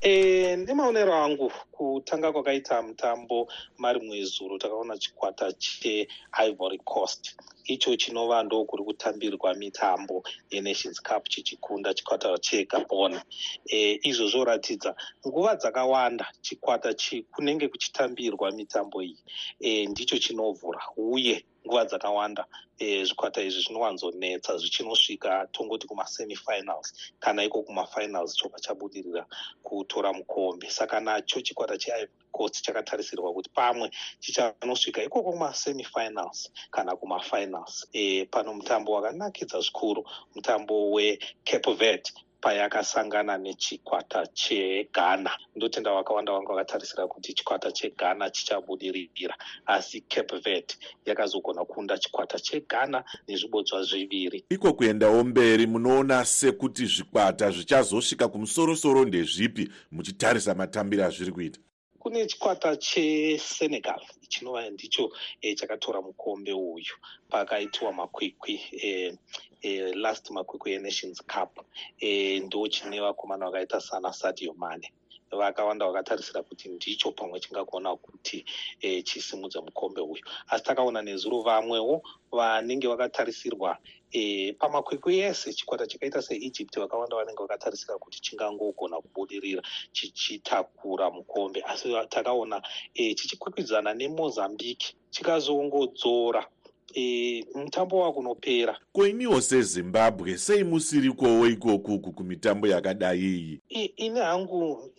e, 0.00 0.56
nemaonero 0.56 1.14
angu 1.14 1.52
kutanga 1.70 2.32
kwakaita 2.32 2.82
mutambo 2.82 3.52
mari 3.78 4.00
mwezuro 4.00 4.58
takaona 4.58 4.98
chikwata 4.98 5.52
cheivory 5.52 6.78
coast. 6.84 7.36
Icho 7.64 7.96
chinova 7.96 8.42
ndo 8.42 8.64
kuri 8.64 8.84
kutambirwa 8.84 9.54
mitambo 9.54 10.22
yenations 10.50 11.02
cup 11.02 11.28
chichikunda 11.28 11.94
chikwata 11.94 12.38
chegabon. 12.38 13.20
E, 13.66 13.98
izvo 14.02 14.26
zvoratidza 14.28 14.94
nguva 15.26 15.56
dzakawanda 15.56 16.26
chikwata 16.40 16.94
kunenge 17.30 17.68
kuchitambirwa 17.68 18.50
mitambo 18.52 19.02
iyi. 19.02 19.18
E, 19.60 19.86
ndicho 19.86 20.18
chinovhura 20.18 20.80
uye 20.96 21.44
nguva 21.66 21.84
dzakawanda 21.84 22.46
e, 22.78 23.04
zvikwata 23.04 23.42
izvi 23.42 23.62
zvinowanzonetsa 23.62 24.56
zvichinosvika 24.58 25.48
tongoti 25.52 25.86
kumasemifinals 25.86 26.94
kana 27.18 27.44
iko 27.44 27.62
kumafinals 27.62 28.34
choka 28.36 28.58
chabudirira 28.60 29.26
kutora 29.62 30.12
mukombe. 30.12 30.70
Saka 30.70 31.00
nacho 31.00 31.40
chikwata 31.40 31.78
cheicost 31.78 32.62
chakatarisirwa 32.64 33.32
kuti 33.32 33.50
pamwe 33.50 33.90
chichanosvika 34.20 35.02
ikoko 35.02 35.32
kumasemifinals 35.32 36.50
kana 36.70 36.96
kumafinals 36.96 37.88
e, 37.92 38.24
pano 38.24 38.54
mutambo 38.54 38.92
wakanakidza 38.92 39.60
zvikuru 39.60 40.04
mutambo 40.34 40.90
wecape 40.90 41.72
verde 41.74 42.10
payakasangana 42.46 43.38
nechikwata 43.38 44.26
cheghana. 44.26 45.30
Ndotenda 45.56 45.92
vakawanda 45.94 46.32
vanga 46.32 46.52
vakatarisira 46.52 47.06
kuti 47.06 47.34
chikwata 47.34 47.72
cheghana 47.72 48.30
chichabudirira 48.30 49.34
asi 49.66 50.00
cape 50.00 50.38
verde 50.38 50.74
yakazogona 51.06 51.64
kunda 51.64 51.98
chikwata 51.98 52.38
cheghana 52.38 53.04
nezvibodzwa 53.28 53.82
zviviri. 53.82 54.44
Iko 54.50 54.72
kuendawo 54.72 55.24
mberi 55.24 55.66
munoona 55.66 56.24
sekuti 56.24 56.86
zvikwata 56.86 57.50
zvichazosvika 57.50 58.28
kumusorosoro 58.28 59.04
ndezvipi 59.04 59.68
muchitarisa 59.92 60.54
matambiro 60.54 61.04
azviri 61.04 61.32
kuita 61.32 61.60
kune 62.06 62.26
chikwata 62.26 62.76
chesenegal 62.76 64.00
chinova 64.28 64.70
ndicho 64.70 65.10
e, 65.42 65.54
chakatora 65.54 66.00
mukombe 66.02 66.52
uyu 66.52 66.94
pakaitiwa 67.28 67.92
makwikwi 67.92 68.60
e, 68.72 69.18
e, 69.62 69.92
last 69.94 70.30
makwikwi 70.30 70.72
enations 70.72 71.20
cup. 71.26 71.66
E, 71.98 72.40
ndo 72.40 72.68
chine 72.68 73.00
vakomana 73.00 73.46
vakaita 73.46 73.80
sana 73.80 74.12
sadio 74.12 74.54
mane. 74.54 74.92
Vakawanda 75.30 75.86
vakatarisira 75.86 76.42
kuti 76.42 76.68
ndicho 76.68 77.10
pamwe 77.12 77.40
chingagona 77.40 77.96
kuti 77.96 78.44
e, 78.80 79.02
chisimudze 79.02 79.60
mukombe 79.60 80.00
uyu. 80.00 80.22
Asi 80.48 80.64
takaona 80.64 81.02
nezuro 81.02 81.42
vamwewo 81.42 82.02
vanenge 82.32 82.86
vakatarisirwa 82.88 83.78
e, 84.12 84.52
pamakwikwi 84.52 85.18
ese 85.20 85.52
chikwata 85.52 85.86
chakaita 85.86 86.22
seegypt 86.22 86.78
vakawanda 86.78 87.16
vanenge 87.16 87.42
vakatarisira 87.42 87.98
kuti 87.98 88.20
chingangogona 88.20 89.00
kubudirira 89.00 89.62
chichitakura 89.92 91.10
mukombe. 91.10 91.62
Asi 91.66 91.88
takaona 92.08 92.62
e, 92.94 93.14
chichikwikwidzana 93.14 93.94
nemozambique 93.94 94.94
chikazongodzora. 95.10 96.46
E, 96.94 97.44
mutambo 97.54 97.98
wakunopera. 98.00 98.78
Koimiwo 98.92 99.40
sezimbabwe 99.40 100.38
sei 100.38 100.64
musirikowo 100.64 101.46
ikokuku 101.46 102.12
kumitambo 102.12 102.66
yakadai 102.66 103.20
iyi? 103.20 103.60
Ine 103.96 104.20
hangu 104.20 104.90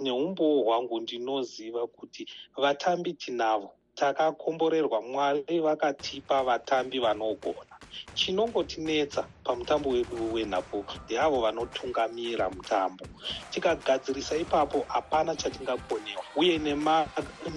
neumbowo 0.00 0.62
hwangu 0.62 1.00
ndinoziva 1.00 1.86
kuti 1.86 2.26
vatambi 2.56 3.12
tinavo 3.12 3.70
takakomborerwa. 3.94 5.02
Mwari 5.02 5.60
vakatipa 5.60 6.42
vatambi 6.44 6.98
vanogona 6.98 7.75
chinongotinetsa 8.14 9.24
pamutambo 9.44 9.90
wedu 9.90 10.34
wenhapo 10.34 10.84
ndeavo 11.04 11.40
vanotungamira 11.40 12.50
mutambo. 12.50 13.06
Tikagadzirisa 13.50 14.36
ipapo 14.36 14.84
hapana 14.88 15.36
chatingakonewa 15.36 16.22
uye 16.36 16.58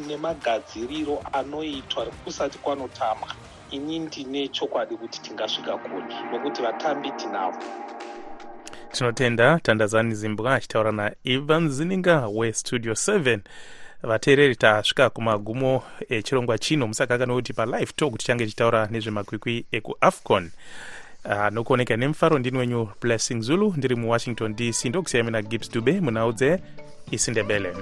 nemagadziriro 0.08 1.12
nema 1.14 1.34
anoitwa 1.34 2.06
kusati 2.06 2.58
kwanotambwa 2.58 3.36
ini 3.72 4.00
ndine 4.00 4.48
chokwadi 4.48 4.96
kuti 4.98 5.22
tingasvika 5.22 5.78
kure 5.78 6.06
nokuti 6.32 6.62
vatambi 6.62 7.12
tinavo. 7.12 7.60
Tinotenda 8.92 9.60
tandazani 9.60 10.16
zimbwa 10.16 10.56
achitaura 10.56 10.92
naivan 10.92 11.70
zininga 11.70 12.28
westudio 12.28 12.94
7 12.94 13.40
vateereri 14.04 14.56
tasvika 14.56 15.10
kumagumo 15.10 15.84
echirongwa 16.10 16.58
chino. 16.58 16.88
Musakakana 16.88 17.34
kuti 17.34 17.54
palive 17.54 17.92
talk 17.96 18.18
tichange 18.18 18.46
tichitaura 18.46 18.88
nezvemakwikwi 18.92 19.66
ekuafcon 19.72 20.52
anokuoneka 21.24 21.94
uh, 21.94 22.00
nemufaro 22.00 22.40
ndini 22.40 22.58
wenyu 22.58 22.90
blessing 23.02 23.42
zulu 23.42 23.74
ndiri 23.78 23.96
muwashington 23.96 24.56
dc 24.56 24.86
ndokusiyami 24.86 25.32
nagibbs 25.32 25.72
dube 25.72 26.00
munhau 26.02 26.34
dzeisindebele 26.34 27.74